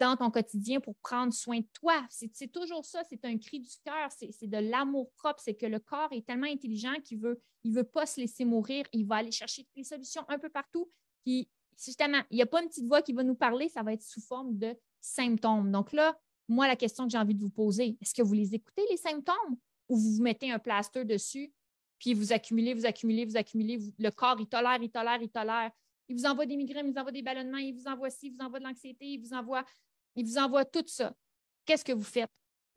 [0.00, 2.06] dans ton quotidien pour prendre soin de toi.
[2.08, 5.78] C'est toujours ça, c'est un cri du cœur, c'est de l'amour propre, c'est que le
[5.78, 9.30] corps est tellement intelligent qu'il veut, il veut pas se laisser mourir, il va aller
[9.30, 10.90] chercher des solutions un peu partout.
[11.26, 13.92] Puis justement, il n'y a pas une petite voix qui va nous parler, ça va
[13.92, 15.70] être sous forme de symptômes.
[15.70, 18.54] Donc là, moi, la question que j'ai envie de vous poser, est-ce que vous les
[18.54, 19.56] écoutez, les symptômes,
[19.88, 21.52] ou vous vous mettez un plaster dessus,
[21.98, 25.70] puis vous accumulez, vous accumulez, vous accumulez, le corps, il tolère, il tolère, il tolère.
[26.08, 28.32] Il vous envoie des migraines, il vous envoie des ballonnements, il vous envoie ci, il
[28.32, 29.64] vous envoie de l'anxiété, il vous envoie,
[30.16, 31.14] il vous envoie tout ça.
[31.66, 32.30] Qu'est-ce que vous faites?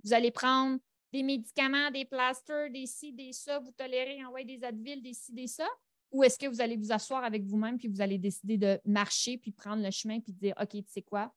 [0.03, 0.77] Vous allez prendre
[1.11, 5.31] des médicaments, des plasters, des ci, des ça, vous tolérez, envoyer des Advil, des ci,
[5.31, 5.67] des ça,
[6.13, 9.37] ou est-ce que vous allez vous asseoir avec vous-même puis vous allez décider de marcher
[9.37, 11.33] puis prendre le chemin puis dire OK, tu sais quoi?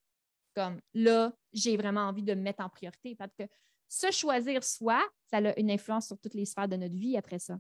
[0.55, 3.45] Comme là, j'ai vraiment envie de me mettre en priorité parce que
[3.89, 7.39] se choisir soi, ça a une influence sur toutes les sphères de notre vie après
[7.39, 7.59] ça.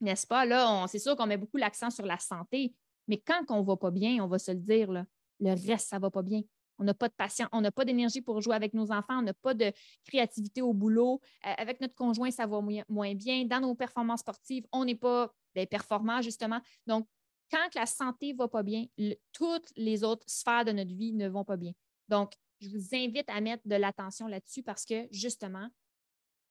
[0.00, 0.44] N'est-ce pas?
[0.44, 2.74] Là, c'est sûr qu'on met beaucoup l'accent sur la santé,
[3.08, 5.06] mais quand on ne va pas bien, on va se le dire, là,
[5.40, 6.42] le reste, ça ne va pas bien.
[6.78, 9.22] On n'a pas de patience, on n'a pas d'énergie pour jouer avec nos enfants, on
[9.22, 9.72] n'a pas de
[10.06, 11.20] créativité au boulot.
[11.46, 13.44] Euh, avec notre conjoint, ça va moins bien.
[13.46, 16.60] Dans nos performances sportives, on n'est pas ben, performants, justement.
[16.86, 17.08] Donc,
[17.50, 18.84] quand la santé ne va pas bien,
[19.32, 21.72] toutes les autres sphères de notre vie ne vont pas bien.
[22.08, 25.68] Donc, je vous invite à mettre de l'attention là-dessus parce que, justement,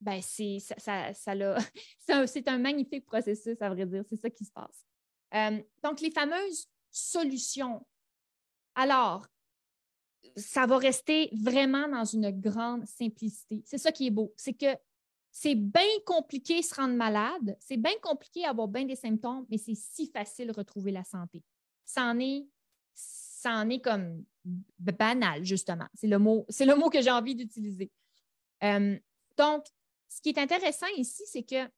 [0.02, 1.13] ben, c'est ça,
[2.28, 4.04] c'est un, magnifique processus, à vrai dire.
[4.10, 4.86] C'est ça qui se passe.
[5.36, 7.86] Euh, donc, les fameuses solutions.
[8.74, 9.28] Alors,
[10.36, 13.62] ça va rester vraiment dans une grande simplicité.
[13.65, 14.34] C'est ça qui est beau.
[14.36, 14.76] C'est que
[15.38, 19.76] c'est bien compliqué se rendre malade, c'est bien compliqué avoir bien des symptômes, mais c'est
[19.76, 21.43] si facile retrouver la santé.
[21.84, 24.24] Ça en est, comme
[24.80, 25.88] banal, justement.
[25.93, 26.45] C'est le mot,
[26.89, 27.91] que j'ai envie d'utiliser.
[28.63, 28.98] Euh,
[29.36, 29.65] donc,
[30.08, 31.69] ce qui est intéressant ici, c'est que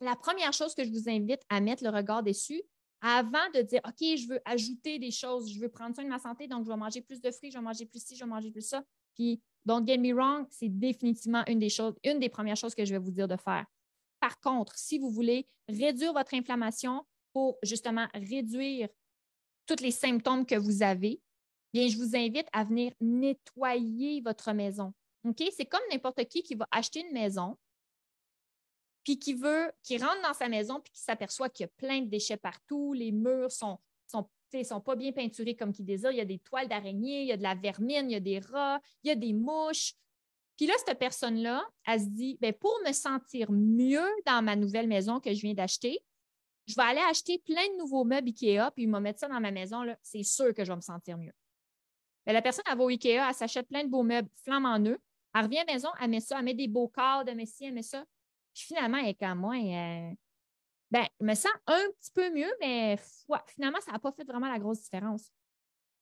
[0.00, 2.62] la première chose que je vous invite à mettre le regard dessus,
[3.00, 6.20] avant de dire OK, je veux ajouter des choses, je veux prendre soin de ma
[6.20, 8.30] santé, donc je vais manger plus de fruits, je vais manger plus ci, je vais
[8.30, 8.84] manger plus ça.
[9.64, 12.92] Don't get me wrong, c'est définitivement une des choses, une des premières choses que je
[12.92, 13.66] vais vous dire de faire.
[14.20, 18.88] Par contre, si vous voulez réduire votre inflammation pour justement réduire
[19.66, 21.20] tous les symptômes que vous avez,
[21.72, 24.92] bien, je vous invite à venir nettoyer votre maison.
[25.24, 25.42] OK?
[25.56, 27.56] C'est comme n'importe qui qui va acheter une maison,
[29.04, 32.00] puis qui veut, qui rentre dans sa maison, puis qui s'aperçoit qu'il y a plein
[32.00, 34.28] de déchets partout, les murs sont, sont,
[34.62, 37.32] sont pas bien peinturés comme qu'il désire, il y a des toiles d'araignée, il y
[37.32, 39.94] a de la vermine, il y a des rats, il y a des mouches.
[40.56, 44.86] Puis là, cette personne-là, elle se dit, bien, pour me sentir mieux dans ma nouvelle
[44.86, 45.98] maison que je viens d'acheter,
[46.66, 49.40] je vais aller acheter plein de nouveaux meubles IKEA, puis il va mettre ça dans
[49.40, 51.32] ma maison, c'est sûr que je vais me sentir mieux.
[52.26, 54.98] Mais la personne, elle va au IKEA, elle s'achète plein de beaux meubles flambant neufs,
[55.34, 57.46] elle revient à la maison, elle met ça, elle met des beaux cadres, elle met
[57.46, 58.04] ci, elle met ça.
[58.54, 60.10] Puis finalement, elle est comme moi, euh,
[60.94, 62.96] ben, je me sens un petit peu mieux, mais
[63.48, 65.32] finalement, ça n'a pas fait vraiment la grosse différence.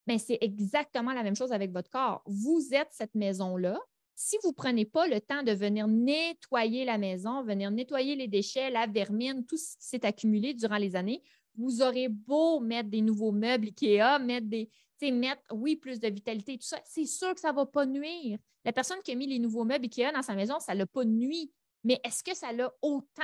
[0.07, 2.23] Mais c'est exactement la même chose avec votre corps.
[2.27, 3.81] Vous êtes cette maison-là.
[4.15, 8.29] Si vous ne prenez pas le temps de venir nettoyer la maison, venir nettoyer les
[8.29, 11.23] déchets, la vermine, tout ce qui s'est accumulé durant les années,
[11.57, 14.69] vous aurez beau mettre des nouveaux meubles IKEA, mettre des,
[15.11, 18.39] mettre, oui, plus de vitalité, tout ça, c'est sûr que ça ne va pas nuire.
[18.67, 20.87] La personne qui a mis les nouveaux meubles IKEA dans sa maison, ça ne l'a
[20.87, 21.51] pas nuit.
[21.83, 23.23] Mais est-ce que ça a autant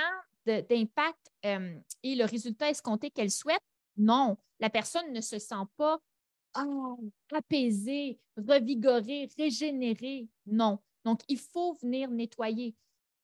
[0.62, 3.62] d'impact euh, et le résultat escompté qu'elle souhaite?
[3.96, 4.37] Non.
[4.61, 5.98] La personne ne se sent pas
[6.58, 6.98] oh,
[7.32, 10.28] apaisée, revigorée, régénérée.
[10.46, 10.78] Non.
[11.04, 12.74] Donc, il faut venir nettoyer.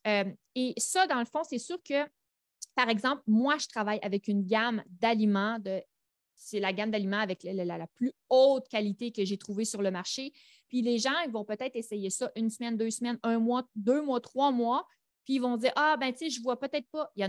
[0.07, 2.07] Euh, et ça, dans le fond, c'est sûr que,
[2.75, 5.83] par exemple, moi, je travaille avec une gamme d'aliments de
[6.37, 10.33] c'est la gamme d'aliments avec la, plus haute qualité que j'ai trouvée sur le marché.
[10.69, 14.03] Puis les gens, ils vont peut-être essayer ça une semaine, deux semaines, un mois, deux
[14.03, 14.87] mois, trois mois.
[15.25, 17.11] Puis ils vont dire Ah, ben, tu sais, je vois peut-être pas.
[17.17, 17.29] Il y a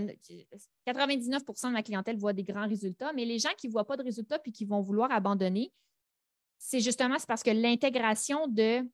[0.93, 3.97] 99% de ma clientèle voit des grands résultats, mais les gens qui ne voient pas
[3.97, 5.71] de résultats puis qui vont vouloir abandonner,
[6.57, 8.87] c'est justement parce que l'intégration de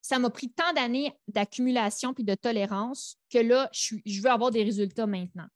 [0.00, 4.50] ça m'a pris tant d'années d'accumulation puis de tolérance que là, je, je, veux avoir
[4.50, 5.46] des résultats maintenant.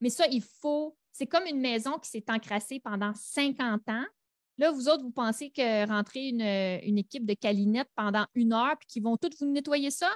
[0.00, 4.06] Mais ça, il faut c'est comme une maison qui s'est encrassée pendant 50 ans.
[4.58, 8.86] Là, vous autres, vous pensez que rentrer une, équipe de calinettes pendant une heure puis
[8.86, 10.10] qu'ils vont toutes vous nettoyer ça?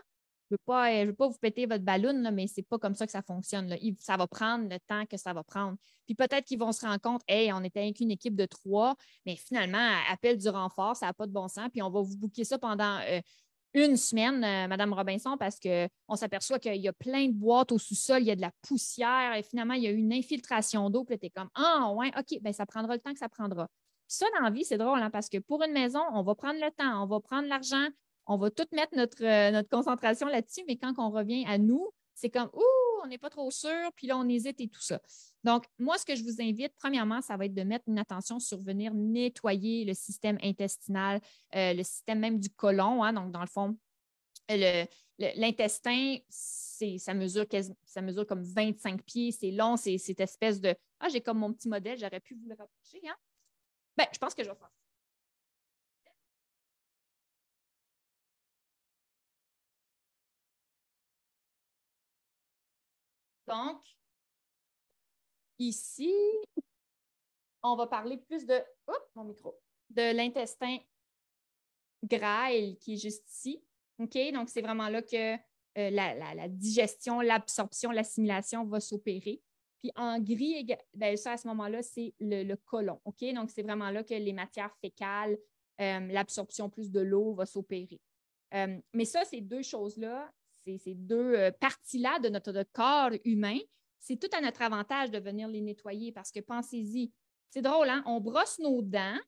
[0.50, 3.12] Je ne veux, pas vous péter votre ballon, mais ce n'est pas comme ça que
[3.12, 3.76] ça fonctionne.
[3.98, 5.76] Ça va prendre le temps que ça va prendre.
[6.07, 8.94] Puis peut-être qu'ils vont se rendre compte, hey, on était avec une équipe de trois,
[9.24, 12.16] mais finalement, appel du renfort, ça n'a pas de bon sens, puis on va vous
[12.16, 13.20] bouquer ça pendant euh,
[13.74, 17.78] une semaine, euh, Madame Robinson, parce qu'on s'aperçoit qu'il y a plein de boîtes au
[17.78, 20.88] sous-sol, il y a de la poussière et finalement, il y a eu une infiltration
[20.90, 21.04] d'eau.
[21.04, 23.68] Puis tu es comme Ah, ouais, OK, ben, ça prendra le temps que ça prendra.
[24.07, 26.61] ça, dans la vie, c'est drôle, hein, parce que pour une maison, on va prendre
[26.61, 27.88] le temps, on va prendre l'argent,
[28.27, 31.91] on va tout mettre notre, euh, notre concentration là-dessus, mais quand on revient à nous,
[32.15, 35.01] c'est comme Ouh, on n'est pas trop sûr, puis là, on hésite et tout ça.
[35.43, 38.39] Donc, moi, ce que je vous invite, premièrement, ça va être de mettre une attention
[38.39, 41.21] sur venir nettoyer le système intestinal,
[41.55, 43.03] euh, le système même du côlon.
[43.03, 43.13] Hein.
[43.13, 43.77] donc, dans le fond,
[45.19, 47.45] l'intestin, ça mesure,
[47.85, 51.53] ça mesure comme 25 pieds, c'est long, c'est cette espèce de Ah, j'ai comme mon
[51.53, 53.01] petit modèle, j'aurais pu vous le rapprocher.
[53.07, 53.17] Hein?
[53.97, 54.71] Ben, je pense que je vais faire
[63.55, 63.81] Donc,
[65.61, 66.12] ici,
[67.62, 68.61] on va parler plus de,
[70.12, 70.79] l'intestin
[72.03, 73.62] grêle qui est juste ici.
[73.99, 79.40] Donc, c'est vraiment là que euh, la, digestion, l'absorption, l'assimilation va s'opérer.
[79.81, 83.01] Puis en gris, ben, ça, à ce moment-là, c'est le, colon.
[83.05, 83.23] OK?
[83.35, 85.38] Donc, c'est vraiment là que les matières fécales,
[85.81, 88.01] euh, l'absorption plus de l'eau va s'opérer.
[88.55, 90.33] Euh, mais ça, ces deux choses-là,
[90.64, 93.59] ces, deux euh, parties-là de notre corps humain,
[94.00, 97.12] c'est tout à notre avantage de venir les nettoyer parce que pensez-y,
[97.50, 98.03] c'est drôle, hein?
[98.07, 99.18] on brosse nos dents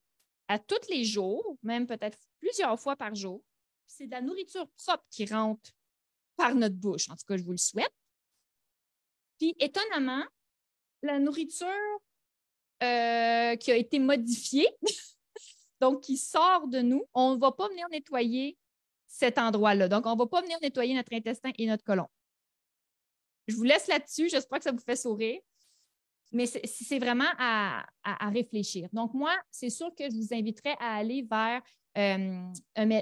[0.49, 3.43] à tous les jours, même peut-être plusieurs fois par jour.
[3.87, 5.71] C'est de la nourriture propre qui rentre
[6.37, 7.09] par notre bouche.
[7.09, 7.93] En tout cas, je vous le souhaite.
[9.39, 10.25] Puis, étonnamment,
[11.03, 11.67] la nourriture
[12.83, 14.69] euh, qui a été modifiée,
[15.81, 18.57] donc qui sort de nous, on ne va pas venir nettoyer
[19.17, 19.89] cet endroit-là.
[19.89, 22.07] Donc, on ne va pas venir nettoyer notre intestin et notre côlon.
[23.49, 24.29] Je vous laisse là-dessus.
[24.29, 25.41] J'espère que ça vous fait sourire.
[26.33, 27.87] Mais c'est vraiment à,
[28.31, 28.89] réfléchir.
[28.93, 31.63] Donc, moi, c'est sûr que je vous inviterais à aller vers
[31.97, 32.53] euh,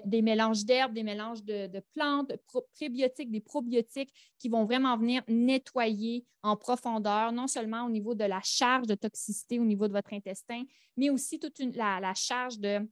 [0.04, 2.38] des mélanges d'herbes, des mélanges de, plantes, de
[2.74, 8.24] prébiotiques, des probiotiques qui vont vraiment venir nettoyer en profondeur, non seulement au niveau de
[8.24, 10.62] la charge de toxicité au niveau de votre intestin,
[10.96, 12.86] mais aussi toute la charge de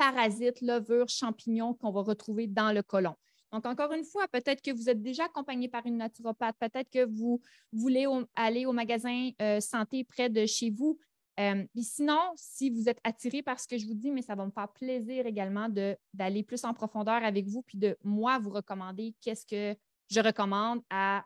[0.00, 3.14] parasites, levures, champignons qu'on va retrouver dans le côlon.
[3.52, 7.04] Donc, encore une fois, peut-être que vous êtes déjà accompagné par une naturopathe, peut-être que
[7.04, 10.98] vous voulez aller au magasin euh, santé près de chez vous.
[11.38, 14.46] Euh, sinon, si vous êtes attiré par ce que je vous dis, mais ça va
[14.46, 15.68] me faire plaisir également
[16.14, 19.78] d'aller plus en profondeur avec vous, puis de moi vous recommander qu'est-ce que
[20.10, 21.24] je recommande à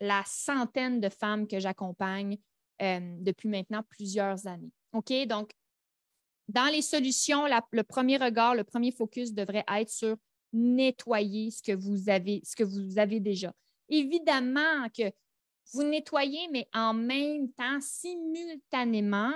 [0.00, 2.38] la centaine de femmes que j'accompagne
[2.80, 4.72] euh, depuis maintenant plusieurs années.
[4.92, 5.12] OK?
[5.26, 5.50] Donc,
[6.48, 10.16] dans les solutions, le premier regard, le premier focus devrait être sur
[10.52, 12.08] nettoyer ce que vous
[12.98, 13.52] avez, déjà.
[13.88, 15.10] Évidemment que
[15.72, 19.32] vous nettoyez, mais en même temps, simultanément,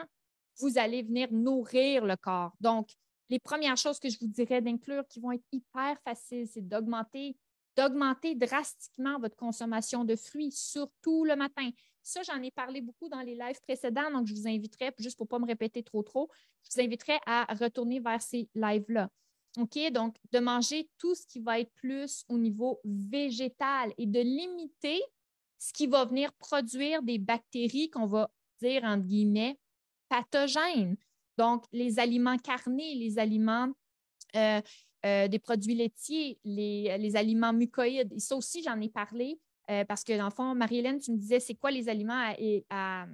[0.58, 2.52] vous allez venir nourrir le corps.
[2.60, 2.90] Donc,
[3.30, 7.36] les premières choses que je vous dirais d'inclure qui vont être hyper faciles, c'est d'augmenter
[7.78, 11.70] d'augmenter drastiquement votre consommation de fruits, surtout le matin.
[12.08, 15.26] Ça, j'en ai parlé beaucoup dans les lives précédents, donc je vous inviterai, juste pour
[15.26, 16.30] ne pas me répéter trop trop,
[16.62, 19.10] je vous inviterai à retourner vers ces lives-là.
[19.58, 19.78] OK?
[19.92, 25.02] Donc, de manger tout ce qui va être plus au niveau végétal et de limiter
[25.58, 28.30] ce qui va venir produire des bactéries qu'on va
[28.62, 29.58] dire, entre guillemets,
[30.08, 30.96] pathogènes.
[31.36, 33.70] Donc, les aliments carnés, les aliments,
[34.34, 34.62] euh,
[35.04, 38.14] euh, des produits laitiers, les, aliments mucoïdes.
[38.14, 39.38] Et ça aussi, j'en ai parlé
[39.70, 42.32] euh, parce que, dans le fond, Marie-Hélène, tu me disais, c'est quoi les aliments
[42.70, 43.06] à,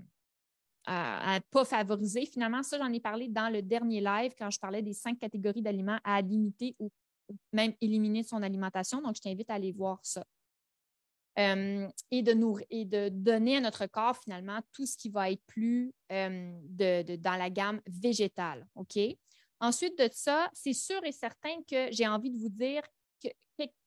[0.86, 2.26] à, pas favoriser?
[2.26, 5.62] Finalement, ça, j'en ai parlé dans le dernier live quand je parlais des cinq catégories
[5.62, 6.90] d'aliments à limiter ou
[7.52, 9.00] même éliminer de son alimentation.
[9.00, 10.24] Donc, je t'invite à aller voir ça.
[11.36, 15.32] Euh, et, de nous, et de donner à notre corps finalement tout ce qui va
[15.32, 18.68] être plus euh, de, dans la gamme végétale.
[18.76, 18.96] OK?
[19.60, 22.82] Ensuite de ça, c'est sûr et certain que j'ai envie de vous dire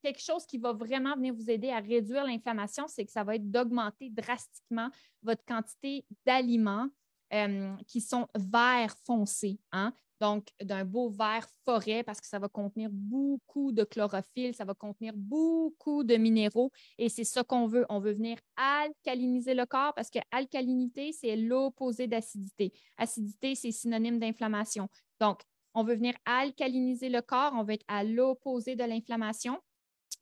[0.01, 3.35] quelque chose qui va vraiment venir vous aider à réduire l'inflammation, c'est que ça va
[3.35, 4.89] être d'augmenter drastiquement
[5.23, 6.87] votre quantité d'aliments
[7.33, 9.59] euh, qui sont vert foncé.
[9.73, 9.93] Hein?
[10.19, 14.73] Donc, d'un beau vert forêt parce que ça va contenir beaucoup de chlorophylle, ça va
[14.73, 17.85] contenir beaucoup de minéraux et c'est ça qu'on veut.
[17.89, 22.73] On veut venir alcaliniser le corps parce que alcalinité, c'est l'opposé d'acidité.
[22.97, 24.87] Acidité, c'est synonyme d'inflammation.
[25.19, 25.41] Donc,
[25.77, 29.59] on veut venir alcaliniser le corps, on veut être à l'opposé de l'inflammation.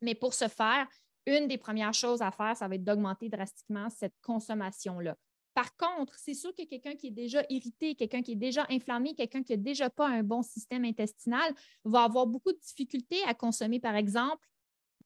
[0.01, 0.86] Mais pour ce faire,
[1.26, 5.16] une des premières choses à faire, ça va être d'augmenter drastiquement cette consommation-là.
[5.53, 9.16] Par contre, c'est sûr que quelqu'un qui est déjà irrité, quelqu'un qui est déjà inflammé,
[9.16, 11.53] quelqu'un qui n'a déjà pas un bon système intestinal
[11.86, 14.45] va avoir beaucoup de difficultés à consommer, par exemple,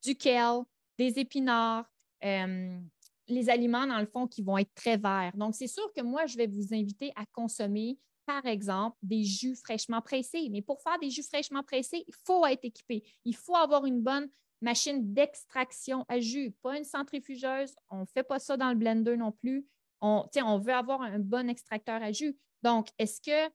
[0.04, 0.64] du kale,
[0.98, 1.86] des épinards,
[2.26, 2.80] euh,
[3.28, 5.38] les aliments, dans le fond, qui vont être très verts.
[5.38, 8.00] Donc, c'est sûr que moi, je vais vous inviter à consommer,
[8.30, 10.50] par exemple, des jus fraîchement pressés.
[10.52, 13.04] Mais pour faire des jus fraîchement pressés, il faut être équipé.
[13.26, 14.30] Il faut avoir une bonne
[14.62, 17.74] machine d'extraction à jus, pas une centrifugeuse.
[17.90, 19.66] On ne fait pas ça dans le blender non plus
[20.02, 22.38] on, on veut avoir un bon extracteur à jus.
[22.62, 23.52] Donc, est-ce que,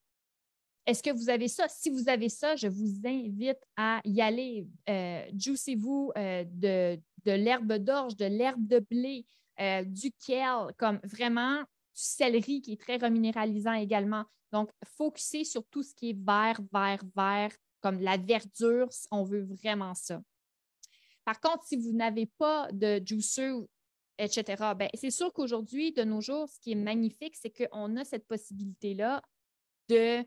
[0.86, 1.68] est que vous avez ça?
[1.68, 4.66] Si vous avez ça, je vous invite à y aller.
[4.88, 9.24] Euh, juicez-vous euh, de, l'herbe d'orge, de l'herbe de blé,
[9.60, 11.62] euh, du kale, comme vraiment
[11.94, 14.24] céleri qui est très reminéralisant également.
[14.52, 19.44] Donc, focussez sur tout ce qui est vert, vert, vert, comme la verdure, on veut
[19.44, 20.22] vraiment ça.
[21.24, 23.50] Par contre, si vous n'avez pas de juicer
[24.18, 24.74] etc.
[24.76, 28.26] Ben, c'est sûr qu'aujourd'hui, de nos jours, ce qui est magnifique, c'est qu'on a cette
[28.26, 29.22] possibilité-là
[29.88, 30.24] de,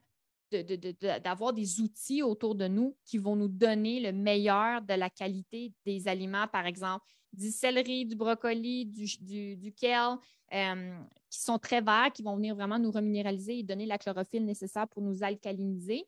[1.19, 5.73] d'avoir des outils autour de nous qui vont nous donner le meilleur de la qualité
[5.85, 10.17] des aliments, par exemple du céleri, du brocoli, du, du, kale,
[10.53, 10.99] euh,
[11.29, 14.87] qui sont très verts, qui vont venir vraiment nous reminéraliser et donner la chlorophylle nécessaire
[14.87, 16.05] pour nous alcaliniser.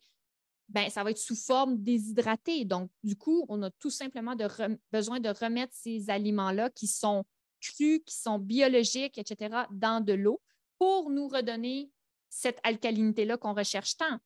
[0.70, 2.64] Ben, ça va être sous forme déshydratée.
[2.64, 4.36] Donc, du coup, on a tout simplement
[4.92, 7.26] besoin de remettre ces aliments-là qui sont
[7.60, 10.42] crus, qui sont biologiques, etc., dans de l'eau
[10.78, 11.92] pour nous redonner
[12.30, 14.20] cette alcalinité-là qu'on recherche tant.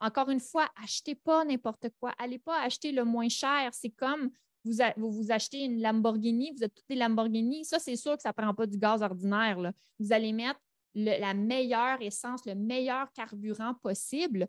[0.00, 2.12] Encore une fois, achetez pas n'importe quoi.
[2.18, 3.70] Allez pas acheter le moins cher.
[3.72, 4.30] C'est comme
[4.66, 7.64] vous, vous, achetez une Lamborghini, vous êtes toutes des Lamborghini.
[7.64, 9.72] Ça, c'est sûr que ça ne prend pas du gaz ordinaire.
[9.98, 10.60] Vous allez mettre
[10.94, 14.48] la meilleure essence, le meilleur carburant possible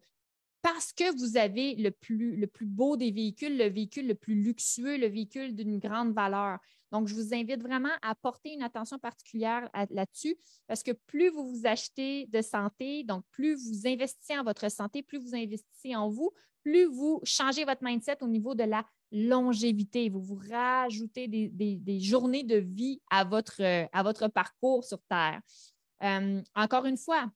[0.62, 4.36] parce que vous avez le plus, le plus beau des véhicules, le véhicule le plus
[4.36, 6.60] luxueux, le véhicule d'une grande valeur.
[6.92, 10.36] Donc, je vous invite vraiment à porter une attention particulière là-dessus
[10.68, 15.04] parce que plus vous vous achetez de santé, donc plus vous investissez en votre santé,
[15.04, 16.32] plus vous investissez en vous,
[16.64, 20.10] plus vous changez votre mindset au niveau de la longévité.
[20.10, 23.62] Vous vous rajoutez des, journées de vie à votre,
[24.04, 25.42] votre parcours sur Terre.
[26.04, 27.32] Euh, encore une fois,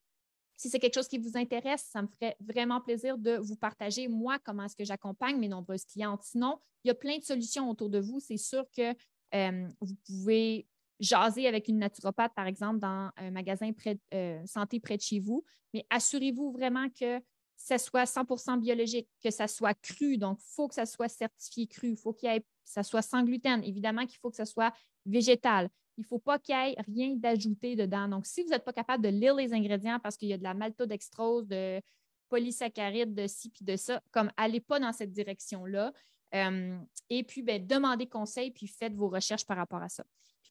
[0.55, 4.07] si c'est quelque chose qui vous intéresse, ça me ferait vraiment plaisir de vous partager,
[4.07, 6.21] moi, comment est-ce que j'accompagne mes nombreuses clientes.
[6.23, 8.19] Sinon, il y a plein de solutions autour de vous.
[8.19, 8.93] C'est sûr que
[9.33, 10.67] euh, vous pouvez
[10.99, 13.71] jaser avec une naturopathe, par exemple, dans un magasin
[14.13, 15.43] euh, santé près de chez vous,
[15.73, 17.19] mais assurez-vous vraiment que
[17.63, 20.17] ça soit 100% biologique, que ça soit cru.
[20.17, 21.91] Donc, il faut que ça soit certifié cru.
[21.91, 23.63] Il faut qu'il y ait ça soit sans gluten.
[23.63, 24.73] Évidemment qu'il faut que ça soit
[25.05, 25.69] végétal.
[25.97, 28.07] Il ne faut pas qu'il y ait rien d'ajouté dedans.
[28.07, 30.43] Donc, si vous n'êtes pas capable de lire les ingrédients parce qu'il y a de
[30.43, 31.81] la maltodextrose, de
[32.29, 35.91] polysaccharides, de ci puis de ça, comme allez pas dans cette direction-là.
[36.33, 36.77] Euh,
[37.09, 40.05] et puis, ben, demandez conseil, puis faites vos recherches par rapport à ça.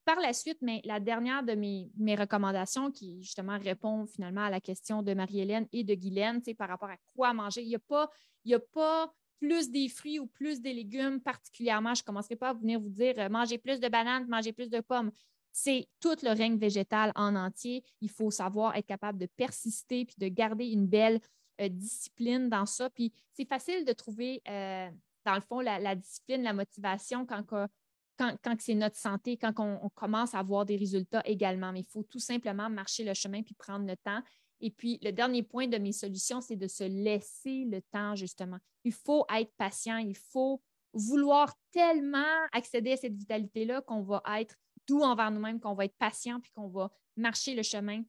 [0.05, 4.61] Par la suite, mais la dernière de mes, recommandations qui justement répond finalement à la
[4.61, 9.13] question de Marie-Hélène et de Guylaine, par rapport à quoi manger, il n'y a pas,
[9.39, 11.95] plus des fruits ou plus des légumes particulièrement.
[11.95, 14.69] Je ne commencerai pas à venir vous dire euh, mangez plus de bananes, mangez plus
[14.69, 15.11] de pommes.
[15.53, 17.83] C'est tout le règne végétal en entier.
[18.01, 21.21] Il faut savoir être capable de persister puis de garder une belle
[21.61, 22.91] euh, discipline dans ça.
[22.91, 24.91] Puis c'est facile de trouver, euh,
[25.25, 27.45] dans le fond, la, discipline, la motivation quand,
[28.21, 31.73] quand, c'est notre santé, quand on, commence à avoir des résultats également.
[31.73, 34.23] Mais il faut tout simplement marcher le chemin puis prendre le temps.
[34.61, 38.59] Et puis, le dernier point de mes solutions, c'est de se laisser le temps, justement.
[38.85, 40.61] Il faut être patient, il faut
[40.93, 44.55] vouloir tellement accéder à cette vitalité-là qu'on va être
[44.87, 48.03] doux envers nous-mêmes, qu'on va être patient, puis qu'on va marcher le chemin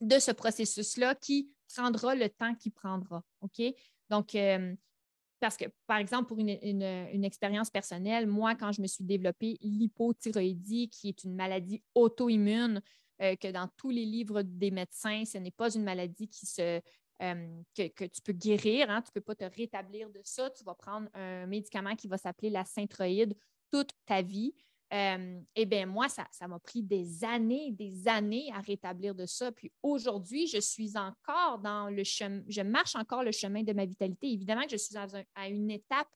[0.00, 3.22] de ce processus-là qui prendra le temps qu'il prendra.
[3.40, 3.62] OK?
[4.08, 4.74] Donc, euh,
[5.42, 10.88] parce que, par exemple, pour une, expérience personnelle, moi, quand je me suis développée l'hypothyroïdie,
[10.88, 12.80] qui est une maladie auto-immune,
[13.20, 16.80] euh, que dans tous les livres des médecins, ce n'est pas une maladie qui se,
[17.22, 20.48] euh, que, tu peux guérir, hein, tu ne peux pas te rétablir de ça.
[20.50, 23.34] Tu vas prendre un médicament qui va s'appeler la synthroïde
[23.72, 24.54] toute ta vie.
[24.92, 29.50] Euh, eh bien, moi, ça, m'a pris des années, des années à rétablir de ça.
[29.50, 33.86] Puis aujourd'hui, je suis encore dans le chemin, je marche encore le chemin de ma
[33.86, 34.30] vitalité.
[34.30, 36.08] Évidemment que je suis à, une étape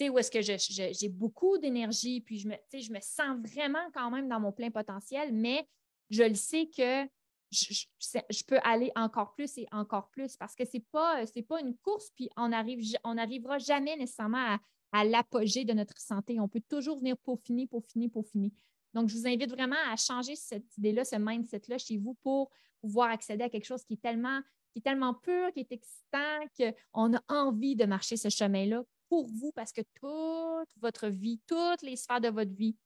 [0.00, 4.28] où est-ce que j'ai beaucoup d'énergie, puis je me, je me sens vraiment quand même
[4.28, 5.68] dans mon plein potentiel, mais
[6.10, 7.06] je le sais que
[7.50, 11.76] je, peux aller encore plus et encore plus parce que ce n'est pas, pas une
[11.78, 14.58] course, puis on n'arrivera jamais nécessairement à,
[14.92, 16.38] à l'apogée de notre santé.
[16.38, 18.52] On peut toujours venir peaufiner, peaufiner, peaufiner.
[18.94, 23.10] Donc, je vous invite vraiment à changer cette idée-là, ce mindset-là chez vous pour pouvoir
[23.10, 24.40] accéder à quelque chose qui est tellement,
[24.72, 29.26] qui est tellement pur, qui est excitant, qu'on a envie de marcher ce chemin-là pour
[29.26, 32.76] vous parce que toute votre vie, toutes les sphères de votre vie,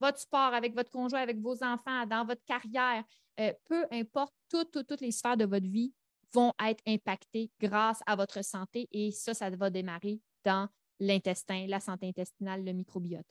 [0.00, 3.04] votre sport, avec votre conjoint, avec vos enfants, dans votre carrière,
[3.40, 5.92] euh, peu importe, toutes, toutes les sphères de votre vie
[6.32, 10.68] vont être impactées grâce à votre santé et ça, ça va démarrer dans
[11.02, 13.26] l'intestin, la santé intestinale, le microbiote.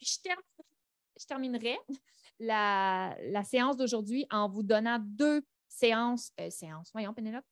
[0.00, 1.78] je, terminerai
[2.38, 7.44] la, séance d'aujourd'hui en vous donnant deux séances, euh, séances, voyons, Pénélope,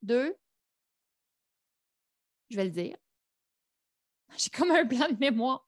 [0.00, 0.34] deux,
[2.48, 2.96] je vais le dire.
[4.38, 5.66] J'ai comme un blanc de mémoire.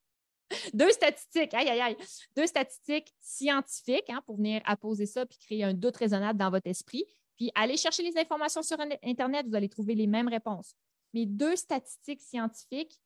[0.73, 1.97] Deux statistiques, aïe, aïe, aïe.
[2.35, 6.67] Deux statistiques scientifiques hein, pour venir apposer ça puis créer un doute raisonnable dans votre
[6.67, 7.05] esprit.
[7.37, 10.75] Puis allez chercher les informations sur Internet, vous allez trouver les mêmes réponses.
[11.13, 12.99] Mais deux statistiques scientifiques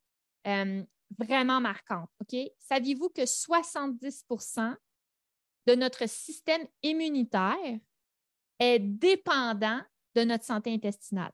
[0.47, 0.85] euh,
[1.19, 2.11] vraiment marquante.
[2.59, 4.77] Saviez-vous que 70%
[5.67, 7.79] de notre système immunitaire
[8.59, 9.81] est dépendant
[10.15, 11.33] de notre santé intestinale?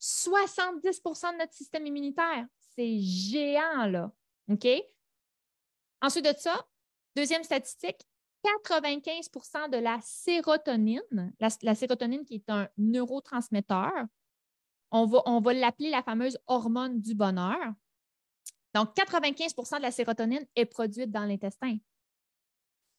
[0.00, 4.12] 70% de notre système immunitaire, c'est géant, là.
[6.02, 6.66] Ensuite de ça,
[7.14, 8.06] deuxième statistique,
[8.44, 13.92] 95% de la sérotonine, la, sérotonine qui est un neurotransmetteur,
[14.90, 17.74] on va, l'appeler la fameuse hormone du bonheur.
[18.74, 21.78] Donc, 95% de la sérotonine est produite dans l'intestin.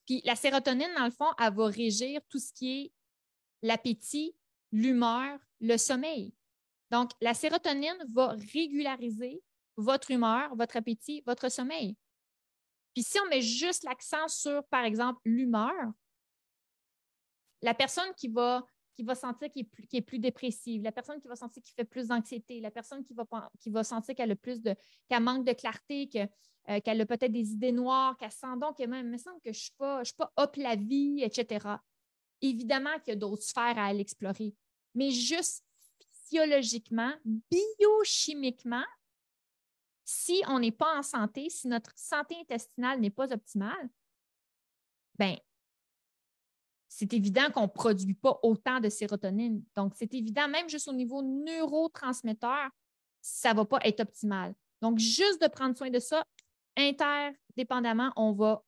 [0.06, 2.94] Puis la sérotonine, dans le fond, elle va régir tout ce qui est
[3.62, 4.36] l'appétit,
[4.72, 6.34] l'humeur, le sommeil.
[6.90, 9.42] Donc, la sérotonine va régulariser
[9.78, 11.96] votre humeur, votre appétit, votre sommeil.
[12.94, 15.94] Puis si on met juste l'accent sur, par exemple, l'humeur,
[17.62, 18.66] la personne qui va
[19.02, 22.10] qui va sentir qu'il est, plus, dépressive, la personne qui va sentir qu'il fait plus
[22.10, 23.26] d'anxiété, la personne qui va,
[23.60, 24.76] qui sentir qu'elle a plus de
[25.10, 26.08] qu'elle manque de clarté,
[26.70, 29.42] euh, qu'elle a peut-être des idées noires, qu'elle sent donc que même, il me semble
[29.42, 31.68] que je ne suis pas, je pas hop la vie, etc.
[32.42, 34.54] Évidemment qu'il y a d'autres sphères à aller explorer,
[34.94, 35.66] mais juste
[36.12, 38.86] physiologiquement, biochimiquement,
[40.06, 43.90] si on n'est pas en santé, si notre santé intestinale n'est pas optimale,
[45.18, 45.38] ben
[46.94, 49.64] c'est évident qu'on ne produit pas autant de sérotonine.
[49.78, 52.70] Donc, c'est évident, même juste au niveau neurotransmetteur,
[53.22, 54.54] ça ne va pas être optimal.
[54.82, 56.26] Donc, juste de prendre soin de ça,
[56.76, 58.62] interdépendamment, on va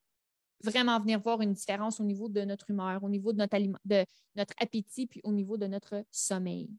[0.64, 4.06] vraiment venir voir une différence au niveau de notre humeur, au niveau de notre, de
[4.38, 6.70] notre appétit, puis au niveau de notre sommeil.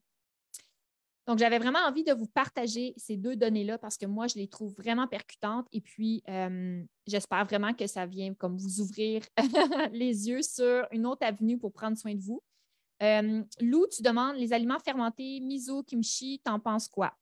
[1.26, 4.48] Donc, j'avais vraiment envie de vous partager ces deux données-là parce que moi, je les
[4.48, 9.22] trouve vraiment percutantes et puis euh, j'espère vraiment que ça vient comme vous ouvrir
[9.92, 12.42] les yeux sur une autre avenue pour prendre soin de vous.
[13.02, 17.14] Euh, Lou, tu demandes les aliments fermentés, miso, kimchi, t'en penses quoi?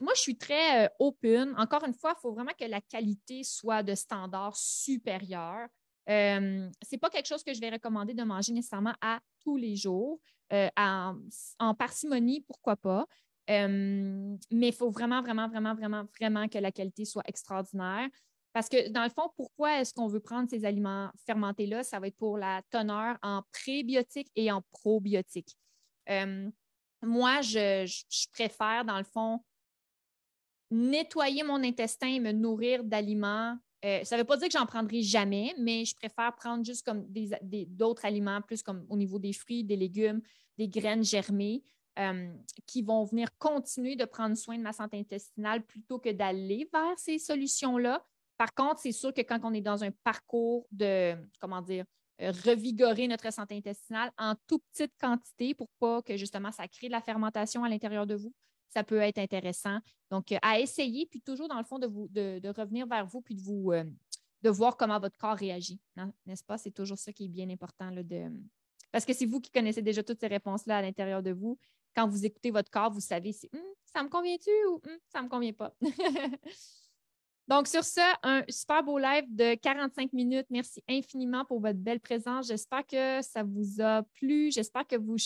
[0.00, 1.54] moi, je suis très euh, open.
[1.56, 5.66] Encore une fois, il faut vraiment que la qualité soit de standard supérieur.
[6.10, 9.56] Euh, Ce n'est pas quelque chose que je vais recommander de manger nécessairement à tous
[9.56, 10.20] les jours.
[10.52, 13.06] Euh, en, parcimonie, pourquoi pas.
[13.48, 18.08] mais il faut vraiment, vraiment, vraiment, vraiment, vraiment que la qualité soit extraordinaire.
[18.52, 21.84] Parce que dans le fond, pourquoi est-ce qu'on veut prendre ces aliments fermentés-là?
[21.84, 25.56] Ça va être pour la teneur en prébiotiques et en probiotiques
[27.02, 27.86] moi, je,
[28.32, 29.42] préfère, dans le fond,
[30.70, 33.56] nettoyer mon intestin et me nourrir d'aliments.
[33.84, 36.84] Euh, ça ne veut pas dire que j'en prendrai jamais, mais je préfère prendre juste
[36.84, 37.06] comme
[37.68, 40.20] d'autres aliments, plus comme au niveau des fruits, des légumes,
[40.58, 41.62] des graines germées,
[41.98, 42.32] euh,
[42.66, 46.98] qui vont venir continuer de prendre soin de ma santé intestinale plutôt que d'aller vers
[46.98, 48.04] ces solutions-là.
[48.36, 51.84] Par contre, c'est sûr que quand on est dans un parcours de, comment dire,
[52.20, 56.92] revigorer notre santé intestinale en tout petite quantité pour pas que justement ça crée de
[56.92, 58.32] la fermentation à l'intérieur de vous.
[58.68, 59.78] Ça peut être intéressant.
[60.10, 63.20] Donc, euh, à essayer, puis toujours dans le fond de, vous, de, revenir vers vous,
[63.20, 63.84] puis de vous euh,
[64.42, 65.80] de voir comment votre corps réagit.
[66.26, 66.56] N'est-ce pas?
[66.56, 67.90] C'est toujours ça qui est bien important.
[67.90, 68.30] De...
[68.92, 71.58] Parce que c'est vous qui connaissez déjà toutes ces réponses-là à l'intérieur de vous.
[71.94, 73.60] Quand vous écoutez votre corps, vous savez si hum,
[73.92, 75.74] ça me convient-tu ou hum, ça ne me convient pas?
[77.48, 80.46] Donc, sur ce, un super beau live de 45 minutes.
[80.50, 82.46] Merci infiniment pour votre belle présence.
[82.46, 84.52] J'espère que ça vous a plu.
[84.52, 85.16] J'espère que vous,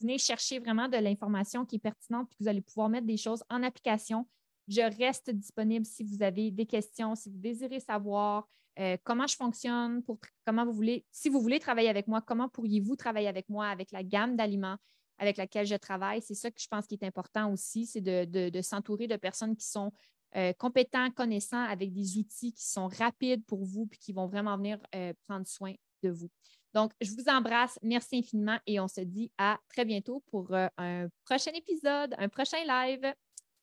[0.00, 3.18] venez chercher vraiment de l'information qui est pertinente et que vous allez pouvoir mettre des
[3.18, 4.26] choses en application.
[4.66, 8.48] Je reste disponible si vous avez des questions, si vous désirez savoir
[8.78, 12.48] euh, comment je fonctionne, pour, comment vous voulez, si vous voulez travailler avec moi, comment
[12.48, 14.78] pourriez-vous travailler avec moi avec la gamme d'aliments
[15.18, 16.22] avec laquelle je travaille?
[16.22, 19.66] C'est ça que je pense qui est important aussi, c'est de s'entourer de personnes qui
[19.66, 19.92] sont
[20.36, 24.56] euh, compétents, connaissants, avec des outils qui sont rapides pour vous et qui vont vraiment
[24.56, 26.30] venir euh, prendre soin de vous.
[26.74, 27.78] Donc, je vous embrasse.
[27.82, 32.28] Merci infiniment et on se dit à très bientôt pour euh, un prochain épisode, un
[32.28, 33.14] prochain live.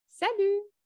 [0.09, 0.80] Salut!